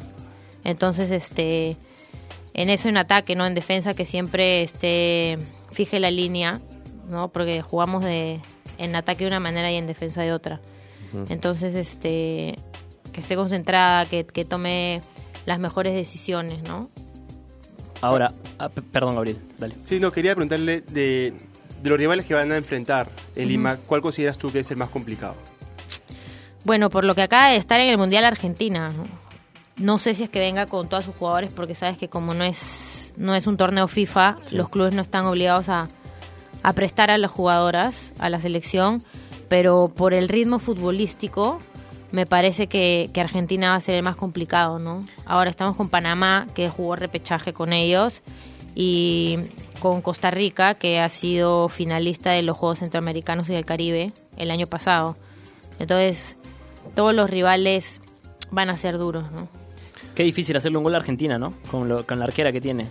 Entonces, 0.65 1.11
este, 1.11 1.77
en 2.53 2.69
eso 2.69 2.89
en 2.89 2.97
ataque, 2.97 3.35
¿no? 3.35 3.45
En 3.45 3.55
defensa 3.55 3.93
que 3.93 4.05
siempre 4.05 4.63
esté, 4.63 5.37
fije 5.71 5.99
la 5.99 6.11
línea. 6.11 6.59
¿no? 7.09 7.29
Porque 7.29 7.63
jugamos 7.63 8.03
de 8.03 8.39
en 8.77 8.95
ataque 8.95 9.23
de 9.23 9.29
una 9.29 9.39
manera 9.39 9.71
y 9.71 9.77
en 9.77 9.87
defensa 9.87 10.21
de 10.21 10.31
otra. 10.31 10.61
Entonces, 11.29 11.73
este, 11.73 12.55
que 13.11 13.19
esté 13.19 13.35
concentrada, 13.35 14.05
que, 14.05 14.25
que 14.25 14.45
tome 14.45 15.01
las 15.45 15.59
mejores 15.59 15.93
decisiones, 15.93 16.61
¿no? 16.63 16.89
Ahora, 18.01 18.31
ah, 18.59 18.69
perdón, 18.69 19.15
Gabriel, 19.15 19.37
dale. 19.57 19.75
Sí, 19.83 19.99
no, 19.99 20.11
quería 20.11 20.33
preguntarle 20.35 20.81
de, 20.81 21.33
de 21.81 21.89
los 21.89 21.97
rivales 21.97 22.25
que 22.25 22.33
van 22.33 22.51
a 22.51 22.57
enfrentar 22.57 23.07
en 23.35 23.47
Lima, 23.47 23.77
¿cuál 23.77 24.01
consideras 24.01 24.37
tú 24.37 24.51
que 24.51 24.59
es 24.59 24.71
el 24.71 24.77
más 24.77 24.89
complicado? 24.89 25.35
Bueno, 26.65 26.89
por 26.89 27.03
lo 27.03 27.15
que 27.15 27.21
acaba 27.21 27.49
de 27.49 27.57
estar 27.57 27.79
en 27.79 27.89
el 27.89 27.97
Mundial 27.97 28.25
Argentina, 28.25 28.89
¿no? 29.77 29.97
sé 29.97 30.13
si 30.13 30.23
es 30.23 30.29
que 30.29 30.39
venga 30.39 30.65
con 30.65 30.89
todos 30.89 31.05
sus 31.05 31.15
jugadores 31.15 31.53
porque 31.53 31.73
sabes 31.73 31.97
que 31.97 32.09
como 32.09 32.33
no 32.33 32.43
es 32.43 33.13
no 33.15 33.35
es 33.35 33.47
un 33.47 33.57
torneo 33.57 33.87
FIFA, 33.87 34.37
los 34.51 34.69
clubes 34.69 34.93
no 34.93 35.01
están 35.01 35.25
obligados 35.25 35.67
a, 35.67 35.87
a 36.63 36.73
prestar 36.73 37.11
a 37.11 37.17
las 37.17 37.31
jugadoras 37.31 38.13
a 38.19 38.29
la 38.29 38.39
selección, 38.39 39.01
pero 39.49 39.91
por 39.93 40.13
el 40.13 40.29
ritmo 40.29 40.59
futbolístico 40.59 41.59
me 42.11 42.25
parece 42.25 42.67
que, 42.67 43.09
que 43.13 43.21
Argentina 43.21 43.71
va 43.71 43.75
a 43.75 43.81
ser 43.81 43.95
el 43.95 44.03
más 44.03 44.15
complicado, 44.15 44.79
¿no? 44.79 45.01
Ahora 45.25 45.49
estamos 45.49 45.75
con 45.75 45.89
Panamá, 45.89 46.47
que 46.55 46.69
jugó 46.69 46.95
repechaje 46.95 47.53
con 47.53 47.73
ellos, 47.73 48.21
y 48.75 49.37
con 49.79 50.01
Costa 50.01 50.31
Rica, 50.31 50.75
que 50.75 50.99
ha 50.99 51.09
sido 51.09 51.69
finalista 51.69 52.31
de 52.31 52.43
los 52.43 52.57
Juegos 52.57 52.79
Centroamericanos 52.79 53.49
y 53.49 53.53
del 53.53 53.65
Caribe 53.65 54.11
el 54.37 54.51
año 54.51 54.65
pasado. 54.67 55.15
Entonces, 55.79 56.37
todos 56.95 57.13
los 57.13 57.29
rivales 57.29 58.01
van 58.51 58.69
a 58.69 58.77
ser 58.77 58.97
duros, 58.97 59.31
¿no? 59.31 59.47
Qué 60.15 60.23
difícil 60.23 60.55
hacerle 60.57 60.77
un 60.77 60.83
gol 60.83 60.95
a 60.95 60.97
Argentina, 60.97 61.37
¿no? 61.37 61.53
Con, 61.71 61.87
lo- 61.89 62.05
con 62.05 62.19
la 62.19 62.25
arquera 62.25 62.51
que 62.51 62.59
tiene. 62.61 62.87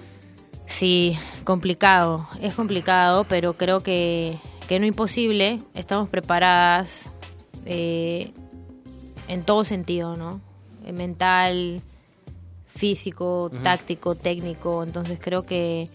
Sí, 0.66 1.18
complicado, 1.44 2.28
es 2.40 2.54
complicado, 2.54 3.24
pero 3.24 3.54
creo 3.54 3.82
que, 3.82 4.38
que 4.68 4.78
no 4.78 4.86
imposible. 4.86 5.58
Estamos 5.74 6.08
preparadas 6.08 7.02
eh, 7.66 8.30
en 9.26 9.42
todo 9.42 9.64
sentido, 9.64 10.14
¿no? 10.16 10.40
Eh, 10.86 10.92
Mental, 10.92 11.82
físico, 12.74 13.50
táctico, 13.62 14.14
técnico. 14.14 14.82
Entonces 14.84 15.18
creo 15.20 15.44
que, 15.44 15.86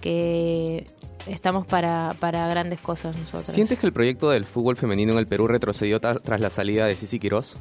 que 0.00 0.86
estamos 1.26 1.66
para, 1.66 2.14
para 2.20 2.46
grandes 2.48 2.80
cosas 2.80 3.16
nosotros. 3.16 3.54
¿Sientes 3.54 3.78
que 3.78 3.86
el 3.86 3.92
proyecto 3.92 4.30
del 4.30 4.44
fútbol 4.44 4.76
femenino 4.76 5.12
en 5.12 5.18
el 5.18 5.26
Perú 5.26 5.46
retrocedió 5.46 6.00
tra- 6.00 6.20
tras 6.22 6.40
la 6.40 6.50
salida 6.50 6.86
de 6.86 6.96
Sisi 6.96 7.18
Quirós? 7.18 7.56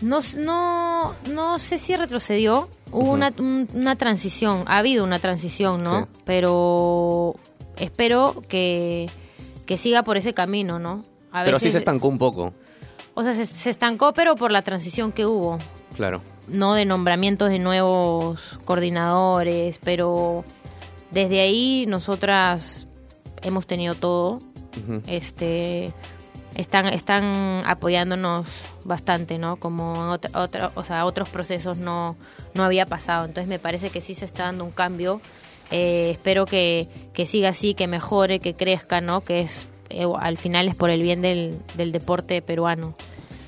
No, 0.00 0.18
no, 0.36 1.14
no 1.30 1.58
sé 1.58 1.78
si 1.78 1.96
retrocedió. 1.96 2.68
Hubo 2.92 3.12
una, 3.12 3.32
un- 3.38 3.68
una 3.74 3.96
transición, 3.96 4.64
ha 4.66 4.78
habido 4.78 5.02
una 5.04 5.18
transición, 5.18 5.82
¿no? 5.82 6.00
Sí. 6.00 6.06
Pero 6.26 7.36
espero 7.76 8.42
que, 8.48 9.08
que 9.66 9.78
siga 9.78 10.02
por 10.02 10.16
ese 10.16 10.34
camino, 10.34 10.78
¿no? 10.78 11.04
A 11.32 11.44
Pero 11.44 11.58
sí 11.58 11.70
se 11.72 11.78
estancó 11.78 12.08
un 12.08 12.18
poco, 12.18 12.52
O 13.14 13.22
sea, 13.22 13.34
se, 13.34 13.44
se 13.46 13.70
estancó, 13.70 14.12
pero 14.14 14.36
por 14.36 14.50
la 14.52 14.62
transición 14.62 15.12
que 15.12 15.26
hubo, 15.26 15.58
claro. 15.96 16.22
no 16.48 16.74
de 16.74 16.84
nombramientos 16.84 17.50
de 17.50 17.58
nuevos 17.58 18.40
coordinadores, 18.64 19.78
pero 19.82 20.44
desde 21.10 21.40
ahí 21.40 21.86
nosotras 21.88 22.86
hemos 23.42 23.66
tenido 23.66 23.94
todo. 23.94 24.38
Este 25.06 25.92
están 26.56 26.86
están 26.88 27.62
apoyándonos 27.66 28.46
bastante, 28.84 29.38
¿no? 29.38 29.56
Como 29.56 29.94
en 29.94 30.02
otra, 30.10 30.40
otra- 30.40 30.72
o 30.74 30.84
sea, 30.84 31.04
otros 31.04 31.28
procesos 31.28 31.78
no 31.78 32.16
no 32.54 32.62
había 32.64 32.86
pasado. 32.86 33.24
Entonces 33.26 33.48
me 33.48 33.58
parece 33.58 33.90
que 33.90 34.00
sí 34.00 34.14
se 34.14 34.24
está 34.24 34.44
dando 34.44 34.64
un 34.64 34.70
cambio. 34.70 35.20
Eh, 35.76 36.10
espero 36.12 36.46
que, 36.46 36.86
que 37.12 37.26
siga 37.26 37.48
así, 37.48 37.74
que 37.74 37.88
mejore, 37.88 38.38
que 38.38 38.54
crezca, 38.54 39.00
¿no? 39.00 39.22
Que 39.22 39.40
es 39.40 39.66
eh, 39.90 40.04
al 40.20 40.38
final 40.38 40.68
es 40.68 40.76
por 40.76 40.88
el 40.88 41.02
bien 41.02 41.20
del, 41.20 41.58
del 41.76 41.90
deporte 41.90 42.40
peruano. 42.42 42.94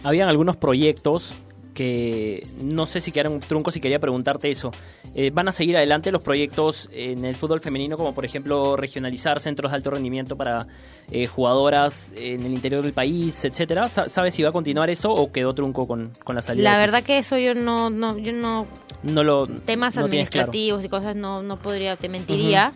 Habían 0.02 0.28
algunos 0.28 0.56
proyectos 0.56 1.34
que 1.76 2.44
no 2.62 2.86
sé 2.86 3.02
si 3.02 3.12
quedaron 3.12 3.38
truncos 3.38 3.76
y 3.76 3.80
quería 3.80 3.98
preguntarte 3.98 4.50
eso. 4.50 4.70
Eh, 5.14 5.30
¿Van 5.30 5.46
a 5.46 5.52
seguir 5.52 5.76
adelante 5.76 6.10
los 6.10 6.24
proyectos 6.24 6.88
en 6.90 7.24
el 7.24 7.36
fútbol 7.36 7.60
femenino, 7.60 7.96
como 7.98 8.14
por 8.14 8.24
ejemplo 8.24 8.76
regionalizar 8.76 9.38
centros 9.40 9.70
de 9.70 9.76
alto 9.76 9.90
rendimiento 9.90 10.36
para 10.36 10.66
eh, 11.10 11.26
jugadoras 11.26 12.12
en 12.16 12.40
el 12.46 12.52
interior 12.54 12.82
del 12.82 12.92
país, 12.94 13.44
etcétera? 13.44 13.88
Sa- 13.90 14.08
¿Sabes 14.08 14.34
si 14.34 14.42
va 14.42 14.48
a 14.48 14.52
continuar 14.52 14.88
eso 14.88 15.12
o 15.12 15.30
quedó 15.30 15.54
trunco 15.54 15.86
con, 15.86 16.10
con 16.24 16.34
la 16.34 16.42
salida? 16.42 16.72
La 16.72 16.78
verdad 16.78 17.02
que 17.04 17.18
eso 17.18 17.36
yo 17.36 17.54
no, 17.54 17.90
no, 17.90 18.16
yo 18.18 18.32
no, 18.32 18.66
no 19.02 19.22
lo 19.22 19.46
temas 19.46 19.94
no 19.96 20.08
tienes 20.08 20.30
claro. 20.30 20.50
administrativos 20.50 20.84
y 20.84 20.88
cosas 20.88 21.14
no, 21.14 21.42
no 21.42 21.56
podría, 21.58 21.96
te 21.96 22.08
mentiría. 22.08 22.72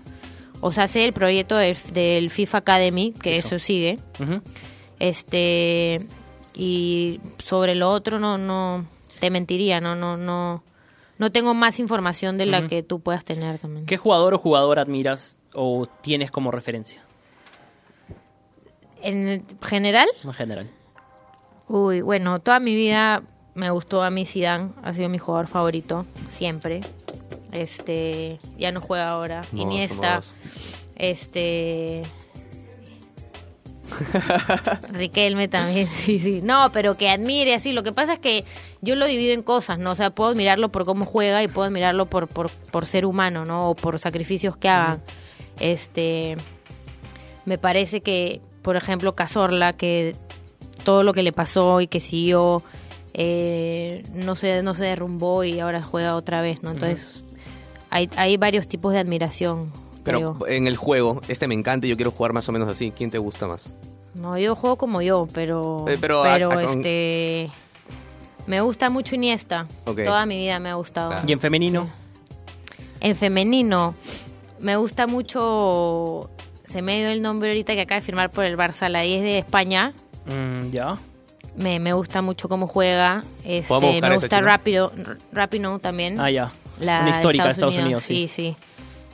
O 0.61 0.73
sea, 0.73 0.87
sé 0.89 1.05
el 1.07 1.15
proyecto 1.15 1.57
del, 1.57 1.75
del 1.95 2.29
FIFA 2.29 2.59
Academy, 2.59 3.15
que 3.23 3.39
eso, 3.39 3.59
sigue. 3.59 3.99
Este, 4.99 6.03
y 6.55 7.21
sobre 7.43 7.75
lo 7.75 7.89
otro 7.91 8.19
no, 8.19 8.39
no, 8.39 8.85
te 9.21 9.31
mentiría, 9.31 9.81
no, 9.81 9.95
no, 9.95 10.17
no, 10.17 10.63
no 11.19 11.33
tengo 11.33 11.55
más 11.55 11.79
información 11.79 12.39
de 12.39 12.47
la 12.47 12.67
que 12.67 12.83
tú 12.83 13.01
puedas 13.01 13.25
tener 13.25 13.59
también. 13.59 13.87
¿Qué 13.87 13.97
jugador 13.97 14.35
o 14.35 14.39
jugadora 14.39 14.83
admiras 14.83 15.37
o 15.55 15.87
tienes 16.01 16.31
como 16.31 16.51
referencia 16.51 17.03
En 19.03 19.45
general, 19.63 20.09
en 20.25 20.33
general? 20.33 20.71
Uy, 21.69 22.01
bueno, 22.01 22.41
toda 22.41 22.59
mi 22.59 22.75
vida 22.75 23.23
me 23.55 23.71
gustó 23.71 24.03
a 24.03 24.11
mí 24.11 24.27
Zidane, 24.27 24.71
ha 24.83 24.93
sido 24.93 25.09
mi 25.09 25.19
jugador 25.19 25.47
favorito, 25.47 26.07
siempre. 26.31 26.81
Este, 27.53 28.39
ya 28.59 28.73
no 28.73 28.81
juega 28.81 29.09
ahora. 29.09 29.45
No, 29.53 29.63
Iniesta, 29.63 30.23
somos 30.23 30.35
este... 30.97 32.03
Riquelme 34.93 35.49
también, 35.49 35.89
sí, 35.93 36.19
sí. 36.19 36.41
No, 36.43 36.71
pero 36.73 36.97
que 36.97 37.09
admire 37.09 37.55
así. 37.55 37.73
Lo 37.73 37.83
que 37.83 37.93
pasa 37.93 38.15
es 38.15 38.19
que 38.19 38.45
yo 38.81 38.97
lo 38.97 39.07
divido 39.07 39.35
en 39.35 39.43
cosas, 39.43 39.79
¿no? 39.79 39.93
O 39.93 39.95
sea, 39.95 40.11
puedo 40.11 40.31
admirarlo 40.31 40.71
por 40.71 40.85
cómo 40.85 41.05
juega 41.05 41.43
y 41.43 41.49
puedo 41.49 41.67
admirarlo 41.67 42.07
por, 42.07 42.29
por, 42.29 42.51
por 42.51 42.87
ser 42.87 43.05
humano, 43.05 43.45
¿no? 43.45 43.71
O 43.71 43.75
por 43.75 43.99
sacrificios 43.99 44.57
que 44.57 44.69
hagan. 44.69 45.03
Este... 45.59 46.37
Me 47.47 47.59
parece 47.59 48.03
que, 48.03 48.41
por 48.63 48.77
ejemplo, 48.77 49.15
Cazorla, 49.15 49.73
que 49.73 50.15
todo 50.85 51.03
lo 51.03 51.13
que 51.13 51.23
le 51.23 51.33
pasó 51.33 51.81
y 51.81 51.87
que 51.87 51.99
siguió, 51.99 52.63
eh, 53.15 54.03
no, 54.15 54.35
se, 54.37 54.63
no 54.63 54.75
se 54.75 54.85
derrumbó 54.85 55.43
y 55.45 55.59
ahora 55.61 55.83
juega 55.83 56.17
otra 56.17 56.43
vez, 56.43 56.63
¿no? 56.63 56.73
Entonces, 56.73 57.23
hay, 57.89 58.09
hay 58.17 58.37
varios 58.37 58.69
tipos 58.69 58.93
de 58.93 59.01
admiración. 59.01 59.73
Pero 60.05 60.35
creo. 60.39 60.49
en 60.57 60.67
el 60.67 60.77
juego, 60.77 61.21
este 61.29 61.47
me 61.47 61.55
encanta 61.55 61.87
y 61.87 61.91
yo 61.91 61.97
quiero 61.97 62.11
jugar 62.11 62.33
más 62.33 62.49
o 62.49 62.53
menos 62.53 62.69
así. 62.69 62.91
¿Quién 62.91 63.11
te 63.11 63.19
gusta 63.19 63.47
más? 63.47 63.75
No, 64.21 64.37
yo 64.39 64.57
juego 64.57 64.77
como 64.77 65.03
yo, 65.03 65.29
pero. 65.35 65.85
Eh, 65.89 65.99
pero 66.01 66.25
a- 66.25 66.35
a- 66.35 66.41
con- 66.43 66.61
este. 66.79 67.51
Me 68.47 68.61
gusta 68.63 68.91
mucho 68.91 69.15
Iniesta. 69.15 69.67
Toda 69.85 70.27
mi 70.27 70.37
vida 70.37 70.59
me 70.59 70.71
ha 70.71 70.75
gustado. 70.75 71.11
Claro. 71.11 71.25
¿Y 71.29 71.33
en 71.33 71.41
femenino? 71.41 71.89
En 73.01 73.15
femenino, 73.17 73.95
me 74.61 74.77
gusta 74.77 75.07
mucho. 75.07 76.29
Se 76.65 76.83
me 76.83 76.99
dio 76.99 77.09
el 77.11 77.23
nombre 77.23 77.49
ahorita 77.51 77.75
que 77.75 77.81
acaba 77.83 78.01
de 78.01 78.07
firmar 78.07 78.31
por 78.31 78.45
el 78.45 78.57
Barça, 78.57 78.89
la 78.89 79.01
10 79.03 79.23
de 79.23 79.39
España. 79.39 79.93
Mm, 80.27 80.71
ya. 80.71 80.97
Me, 81.57 81.79
me 81.81 81.93
gusta 81.93 82.23
mucho 82.23 82.49
cómo 82.49 82.67
juega. 82.67 83.23
Este, 83.45 83.69
¿Podemos 83.69 83.93
buscar 83.95 84.11
me 84.11 84.17
gusta? 84.17 84.41
Rápido, 84.41 84.93
Rapino 85.33 85.79
también. 85.79 86.21
Ah, 86.21 86.31
ya. 86.31 86.49
La 86.79 87.01
Una 87.03 87.11
histórica 87.11 87.45
de 87.47 87.51
Estados 87.51 87.77
Unidos, 87.77 88.03
sí. 88.05 88.29
sí. 88.29 88.55
sí. 88.55 88.57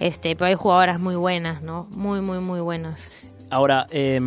Este, 0.01 0.37
pero 0.37 0.49
hay 0.49 0.55
jugadoras 0.55 1.01
muy 1.01 1.17
buenas, 1.17 1.63
¿no? 1.63 1.89
Muy, 1.97 2.21
muy, 2.21 2.39
muy 2.39 2.61
buenas. 2.61 3.11
Ahora, 3.51 3.87
eh, 3.91 4.21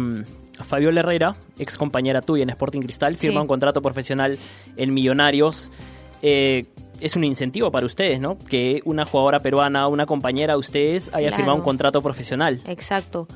Fabiola 0.67 1.01
Herrera, 1.01 1.35
ex 1.57 1.77
compañera 1.77 2.21
tuya 2.21 2.43
en 2.43 2.49
Sporting 2.49 2.81
Cristal, 2.81 3.15
firma 3.15 3.39
Sí. 3.39 3.41
un 3.41 3.47
contrato 3.47 3.81
profesional 3.81 4.37
en 4.77 4.93
Millonarios. 4.93 5.69
Eh, 6.21 6.63
es 6.99 7.15
un 7.15 7.23
incentivo 7.23 7.71
para 7.71 7.85
ustedes, 7.85 8.19
¿no? 8.19 8.37
Que 8.37 8.81
una 8.85 9.05
jugadora 9.05 9.39
peruana, 9.39 9.87
una 9.87 10.05
compañera 10.05 10.53
de 10.53 10.59
ustedes, 10.59 11.09
haya 11.13 11.27
Claro. 11.27 11.35
firmado 11.37 11.57
un 11.57 11.63
contrato 11.63 12.01
profesional. 12.01 12.61
Exacto. 12.67 13.27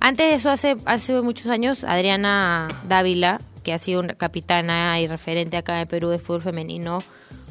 Antes 0.00 0.28
de 0.30 0.34
eso, 0.36 0.50
hace, 0.50 0.76
hace 0.86 1.20
muchos 1.22 1.48
años, 1.48 1.82
Adriana 1.82 2.68
Dávila, 2.88 3.40
que 3.64 3.72
ha 3.72 3.78
sido 3.78 3.98
una 4.00 4.14
capitana 4.14 5.00
y 5.00 5.08
referente 5.08 5.56
acá 5.56 5.74
en 5.74 5.80
el 5.80 5.86
Perú 5.88 6.08
de 6.10 6.20
fútbol 6.20 6.42
femenino, 6.42 7.02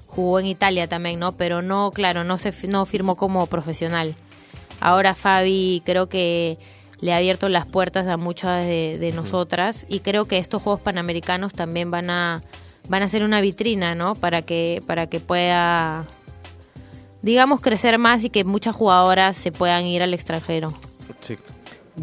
jugó 0.08 0.40
en 0.40 0.48
Italia 0.48 0.88
también, 0.88 1.20
¿no? 1.20 1.34
Pero 1.34 1.62
no, 1.62 1.92
claro, 1.92 2.24
no 2.24 2.38
se 2.38 2.54
no 2.68 2.86
firmó 2.86 3.18
como 3.18 3.46
profesional. 3.48 4.16
Ahora 4.80 5.16
Fabi 5.16 5.82
creo 5.86 6.08
que 6.08 6.58
le 7.00 7.14
ha 7.14 7.18
abierto 7.18 7.50
las 7.50 7.70
puertas 7.70 8.08
a 8.08 8.18
muchas 8.18 8.66
de, 8.66 8.98
de 8.98 9.12
nosotras 9.12 9.86
y 9.88 10.00
creo 10.00 10.26
que 10.26 10.38
estos 10.38 10.62
Juegos 10.62 10.82
Panamericanos 10.82 11.54
también 11.54 11.92
van 11.92 12.10
a 12.10 12.42
van 12.90 13.04
a 13.04 13.10
ser 13.10 13.24
una 13.24 13.42
vitrina, 13.42 13.96
¿no? 13.96 14.16
Para 14.16 14.42
que 14.42 14.80
para 14.88 15.08
que 15.08 15.20
pueda 15.20 16.06
digamos 17.22 17.62
crecer 17.62 17.98
más 17.98 18.24
y 18.24 18.30
que 18.30 18.44
muchas 18.44 18.76
jugadoras 18.76 19.38
se 19.38 19.52
puedan 19.52 19.86
ir 19.86 20.04
al 20.04 20.14
extranjero. 20.14 20.74
Sí. 21.20 21.38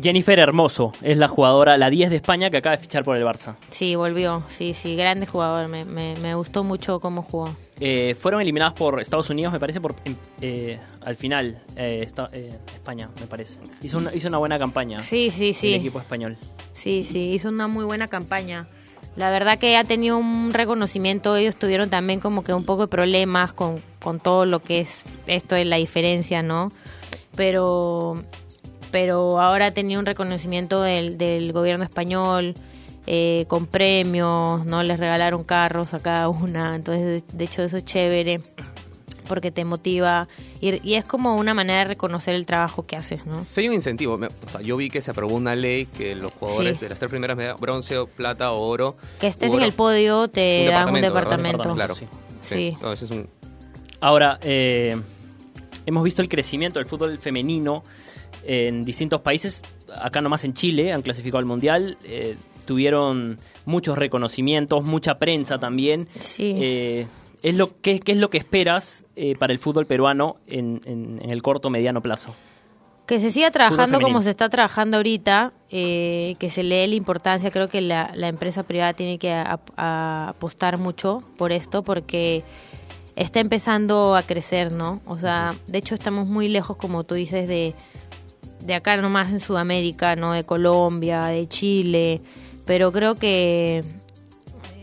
Jennifer 0.00 0.38
Hermoso 0.38 0.92
es 1.02 1.16
la 1.18 1.28
jugadora, 1.28 1.76
la 1.76 1.88
10 1.88 2.10
de 2.10 2.16
España 2.16 2.50
que 2.50 2.56
acaba 2.58 2.76
de 2.76 2.82
fichar 2.82 3.04
por 3.04 3.16
el 3.16 3.22
Barça. 3.24 3.54
Sí, 3.68 3.94
volvió. 3.94 4.42
Sí, 4.48 4.74
sí, 4.74 4.96
grande 4.96 5.24
jugador. 5.26 5.70
Me, 5.70 5.84
me, 5.84 6.16
me 6.16 6.34
gustó 6.34 6.64
mucho 6.64 6.98
cómo 7.00 7.22
jugó. 7.22 7.56
Eh, 7.80 8.16
fueron 8.18 8.40
eliminadas 8.40 8.74
por 8.74 9.00
Estados 9.00 9.30
Unidos, 9.30 9.52
me 9.52 9.60
parece, 9.60 9.80
por 9.80 9.94
eh, 10.40 10.78
al 11.04 11.16
final. 11.16 11.62
eh, 11.76 12.00
esta- 12.02 12.28
España, 12.32 13.08
me 13.20 13.26
parece. 13.26 13.60
Hizo 13.82 13.98
una, 13.98 14.12
hizo 14.14 14.28
una 14.28 14.38
buena 14.38 14.58
campaña. 14.58 15.02
Sí, 15.02 15.30
sí, 15.30 15.54
sí. 15.54 15.68
El 15.74 15.80
equipo 15.80 16.00
español. 16.00 16.36
Sí, 16.72 17.04
sí, 17.04 17.32
hizo 17.32 17.48
una 17.48 17.68
muy 17.68 17.84
buena 17.84 18.08
campaña. 18.08 18.66
La 19.16 19.30
verdad 19.30 19.58
que 19.60 19.76
ha 19.76 19.84
tenido 19.84 20.18
un 20.18 20.52
reconocimiento. 20.52 21.36
Ellos 21.36 21.54
tuvieron 21.54 21.88
también 21.88 22.18
como 22.18 22.42
que 22.42 22.52
un 22.52 22.64
poco 22.64 22.82
de 22.82 22.88
problemas 22.88 23.52
con, 23.52 23.80
con 24.02 24.18
todo 24.18 24.44
lo 24.44 24.60
que 24.60 24.80
es 24.80 25.04
esto 25.28 25.54
de 25.54 25.64
la 25.66 25.76
diferencia, 25.76 26.42
¿no? 26.42 26.68
Pero, 27.36 28.16
pero 28.94 29.40
ahora 29.40 29.66
ha 29.66 29.70
tenido 29.72 29.98
un 29.98 30.06
reconocimiento 30.06 30.80
del, 30.80 31.18
del 31.18 31.50
gobierno 31.52 31.84
español 31.84 32.54
eh, 33.08 33.44
con 33.48 33.66
premios, 33.66 34.64
¿no? 34.66 34.84
Les 34.84 35.00
regalaron 35.00 35.42
carros 35.42 35.94
a 35.94 35.98
cada 35.98 36.28
una. 36.28 36.76
Entonces, 36.76 37.26
de, 37.26 37.36
de 37.38 37.44
hecho, 37.44 37.64
eso 37.64 37.76
es 37.76 37.84
chévere 37.84 38.40
porque 39.26 39.50
te 39.50 39.64
motiva 39.64 40.28
y, 40.60 40.80
y 40.88 40.94
es 40.94 41.04
como 41.06 41.34
una 41.36 41.54
manera 41.54 41.80
de 41.80 41.84
reconocer 41.86 42.36
el 42.36 42.46
trabajo 42.46 42.86
que 42.86 42.94
haces, 42.94 43.26
¿no? 43.26 43.42
Sí 43.42 43.62
hay 43.62 43.68
un 43.68 43.74
incentivo. 43.74 44.14
O 44.14 44.48
sea, 44.48 44.60
yo 44.60 44.76
vi 44.76 44.90
que 44.90 45.02
se 45.02 45.10
aprobó 45.10 45.34
una 45.34 45.56
ley 45.56 45.86
que 45.86 46.14
los 46.14 46.30
jugadores 46.30 46.78
Sí. 46.78 46.84
de 46.84 46.90
las 46.90 46.98
tres 47.00 47.10
primeras 47.10 47.36
medallas, 47.36 47.60
bronce, 47.60 47.96
plata 48.16 48.52
o 48.52 48.60
oro... 48.64 48.96
Que 49.18 49.26
estés 49.26 49.52
en 49.52 49.60
el 49.60 49.72
podio 49.72 50.28
te 50.28 50.66
dan 50.66 50.94
un 50.94 51.00
departamento. 51.00 51.74
Claro. 51.74 51.96
Sí. 51.96 52.06
Sí. 52.42 52.76
No, 52.80 52.92
eso 52.92 53.06
es 53.06 53.10
un... 53.10 53.28
Ahora, 54.00 54.38
eh, 54.42 54.96
hemos 55.84 56.04
visto 56.04 56.22
el 56.22 56.28
crecimiento 56.28 56.78
del 56.78 56.86
fútbol 56.86 57.18
femenino 57.18 57.82
en 58.46 58.82
distintos 58.82 59.20
países. 59.20 59.62
Acá 60.02 60.20
nomás 60.20 60.44
en 60.44 60.54
Chile 60.54 60.92
han 60.92 61.02
clasificado 61.02 61.38
al 61.38 61.44
Mundial. 61.46 61.96
eh, 62.04 62.36
tuvieron 62.66 63.38
muchos 63.66 63.98
reconocimientos, 63.98 64.82
mucha 64.84 65.16
prensa 65.16 65.58
también. 65.58 66.08
Sí. 66.18 66.54
Eh, 66.56 67.06
es 67.42 67.56
lo, 67.56 67.78
¿qué, 67.82 68.00
qué 68.00 68.12
es 68.12 68.18
lo 68.18 68.30
que 68.30 68.38
esperas 68.38 69.04
eh, 69.16 69.36
para 69.38 69.52
el 69.52 69.58
fútbol 69.58 69.84
peruano 69.86 70.36
en, 70.46 70.80
en- 70.86 71.20
en 71.22 71.30
el 71.30 71.42
corto 71.42 71.68
mediano 71.68 72.00
plazo? 72.00 72.34
Que 73.06 73.20
se 73.20 73.30
siga 73.30 73.50
trabajando 73.50 74.00
como 74.00 74.22
se 74.22 74.30
está 74.30 74.48
trabajando 74.48 74.96
ahorita, 74.96 75.52
eh, 75.68 76.36
que 76.38 76.48
se 76.48 76.62
le 76.62 76.76
dé 76.76 76.86
la 76.86 76.94
importancia. 76.94 77.50
Creo 77.50 77.68
que 77.68 77.82
la, 77.82 78.10
la 78.14 78.28
empresa 78.28 78.62
privada 78.62 78.94
tiene 78.94 79.18
que 79.18 79.30
a- 79.30 79.60
a- 79.76 80.28
apostar 80.30 80.78
mucho 80.78 81.22
por 81.36 81.52
esto 81.52 81.82
porque 81.82 82.42
está 83.14 83.40
empezando 83.40 84.16
a 84.16 84.22
crecer, 84.22 84.72
¿no? 84.72 85.02
O 85.06 85.18
sea, 85.18 85.54
de 85.66 85.76
hecho 85.78 85.94
estamos 85.94 86.26
muy 86.26 86.48
lejos, 86.48 86.78
como 86.78 87.04
tú 87.04 87.14
dices, 87.14 87.46
de, 87.46 87.74
de 88.66 88.74
acá 88.74 88.96
nomás 88.96 89.30
en 89.30 89.40
Sudamérica, 89.40 90.16
¿no? 90.16 90.32
De 90.32 90.44
Colombia, 90.44 91.26
de 91.26 91.48
Chile, 91.48 92.20
pero 92.66 92.92
creo 92.92 93.14
que 93.14 93.84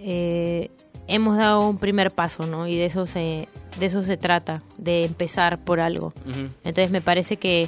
eh, 0.03 0.69
hemos 1.07 1.37
dado 1.37 1.67
un 1.67 1.77
primer 1.77 2.11
paso, 2.11 2.45
¿no? 2.45 2.67
Y 2.67 2.77
de 2.77 2.85
eso 2.85 3.05
se, 3.05 3.47
de 3.79 3.85
eso 3.85 4.03
se 4.03 4.17
trata, 4.17 4.63
de 4.77 5.05
empezar 5.05 5.57
por 5.57 5.79
algo. 5.79 6.13
Entonces 6.63 6.91
me 6.91 7.01
parece 7.01 7.37
que 7.37 7.67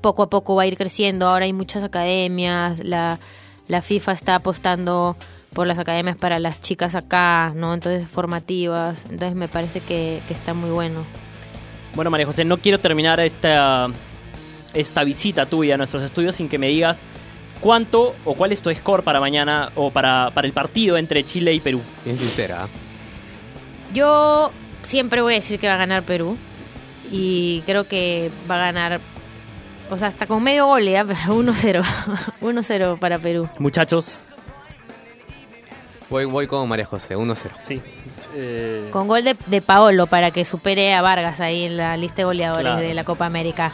poco 0.00 0.22
a 0.22 0.30
poco 0.30 0.54
va 0.54 0.62
a 0.62 0.66
ir 0.66 0.76
creciendo. 0.76 1.28
Ahora 1.28 1.44
hay 1.44 1.52
muchas 1.52 1.82
academias, 1.82 2.84
la, 2.84 3.18
la 3.68 3.82
FIFA 3.82 4.12
está 4.12 4.36
apostando 4.36 5.16
por 5.52 5.66
las 5.66 5.78
academias 5.78 6.16
para 6.16 6.38
las 6.38 6.60
chicas 6.60 6.94
acá, 6.94 7.52
¿no? 7.54 7.74
Entonces 7.74 8.06
formativas. 8.08 9.04
Entonces 9.10 9.34
me 9.34 9.48
parece 9.48 9.80
que, 9.80 10.20
que 10.28 10.34
está 10.34 10.54
muy 10.54 10.70
bueno. 10.70 11.04
Bueno, 11.94 12.10
María 12.10 12.26
José, 12.26 12.44
no 12.44 12.58
quiero 12.58 12.78
terminar 12.78 13.20
esta, 13.20 13.88
esta 14.76 15.02
visita 15.04 15.46
tuya 15.46 15.74
a 15.74 15.78
nuestros 15.78 16.02
estudios 16.02 16.34
sin 16.36 16.48
que 16.48 16.58
me 16.58 16.68
digas 16.68 17.00
cuánto 17.60 18.14
o 18.24 18.34
cuál 18.34 18.52
es 18.52 18.60
tu 18.60 18.72
score 18.74 19.02
para 19.02 19.18
mañana 19.20 19.70
o 19.74 19.90
para, 19.90 20.30
para 20.34 20.46
el 20.46 20.52
partido 20.52 20.96
entre 20.96 21.24
Chile 21.24 21.52
y 21.54 21.60
Perú. 21.60 21.80
Bien 22.04 22.16
sincera. 22.18 22.68
Yo 23.94 24.50
siempre 24.82 25.20
voy 25.22 25.34
a 25.34 25.36
decir 25.36 25.58
que 25.58 25.68
va 25.68 25.74
a 25.74 25.78
ganar 25.78 26.02
Perú 26.02 26.36
y 27.10 27.62
creo 27.66 27.84
que 27.84 28.30
va 28.50 28.56
a 28.56 28.58
ganar, 28.72 29.00
o 29.90 29.96
sea, 29.96 30.08
hasta 30.08 30.26
con 30.26 30.42
medio 30.42 30.66
gol, 30.66 30.84
¿ya? 30.84 31.04
pero 31.04 31.18
1-0. 31.18 31.84
1-0 32.42 32.98
para 32.98 33.18
Perú. 33.18 33.48
Muchachos. 33.58 34.18
Voy, 36.08 36.24
voy 36.24 36.46
con 36.46 36.68
María 36.68 36.84
José, 36.84 37.16
1-0. 37.16 37.36
Sí. 37.60 37.80
Eh, 38.36 38.88
Con 38.92 39.08
gol 39.08 39.24
de, 39.24 39.36
de 39.46 39.60
Paolo 39.60 40.06
para 40.06 40.30
que 40.30 40.44
supere 40.44 40.94
a 40.94 41.02
Vargas 41.02 41.40
ahí 41.40 41.64
en 41.64 41.76
la 41.78 41.96
lista 41.96 42.16
de 42.18 42.24
goleadores 42.26 42.62
Claro. 42.72 42.80
de 42.86 42.94
la 42.94 43.02
Copa 43.02 43.26
América. 43.26 43.72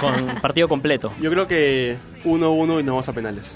Con 0.00 0.26
partido 0.40 0.68
completo. 0.68 1.12
yo 1.20 1.30
creo 1.30 1.46
que 1.46 1.96
1-1 2.24 2.64
y 2.80 2.82
nos 2.82 2.86
vamos 2.86 3.08
a 3.08 3.12
penales. 3.12 3.54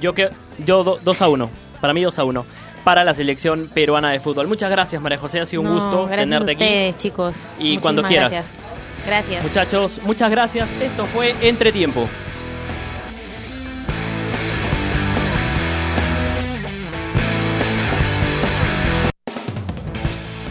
Yo 0.00 0.14
que 0.14 0.30
yo 0.64 0.98
2 1.02 1.22
a 1.22 1.28
1. 1.28 1.50
Para 1.80 1.92
mí 1.94 2.02
2 2.02 2.18
a 2.18 2.24
1. 2.24 2.44
Para 2.84 3.04
la 3.04 3.14
selección 3.14 3.70
peruana 3.72 4.10
de 4.10 4.20
fútbol. 4.20 4.48
Muchas 4.48 4.70
gracias, 4.70 5.00
María 5.00 5.18
José. 5.18 5.40
Ha 5.40 5.46
sido 5.46 5.62
un 5.62 5.68
No, 5.68 5.74
gusto 5.74 6.06
gracias 6.06 6.18
tenerte 6.24 6.50
a 6.50 6.54
aquí. 6.54 6.64
ustedes, 6.64 6.96
chicos. 6.96 7.36
Y 7.58 7.78
cuando 7.78 8.02
Muchísimas 8.02 8.30
quieras. 8.30 8.52
Gracias. 8.54 8.62
Gracias. 9.06 9.42
Muchachos, 9.44 10.00
muchas 10.04 10.30
gracias. 10.30 10.68
Esto 10.80 11.04
fue 11.06 11.34
Entretiempo. 11.42 12.08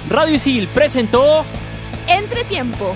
Radio 0.09 0.35
Isil 0.35 0.67
presentó 0.67 1.45
Entretiempo. 2.07 2.95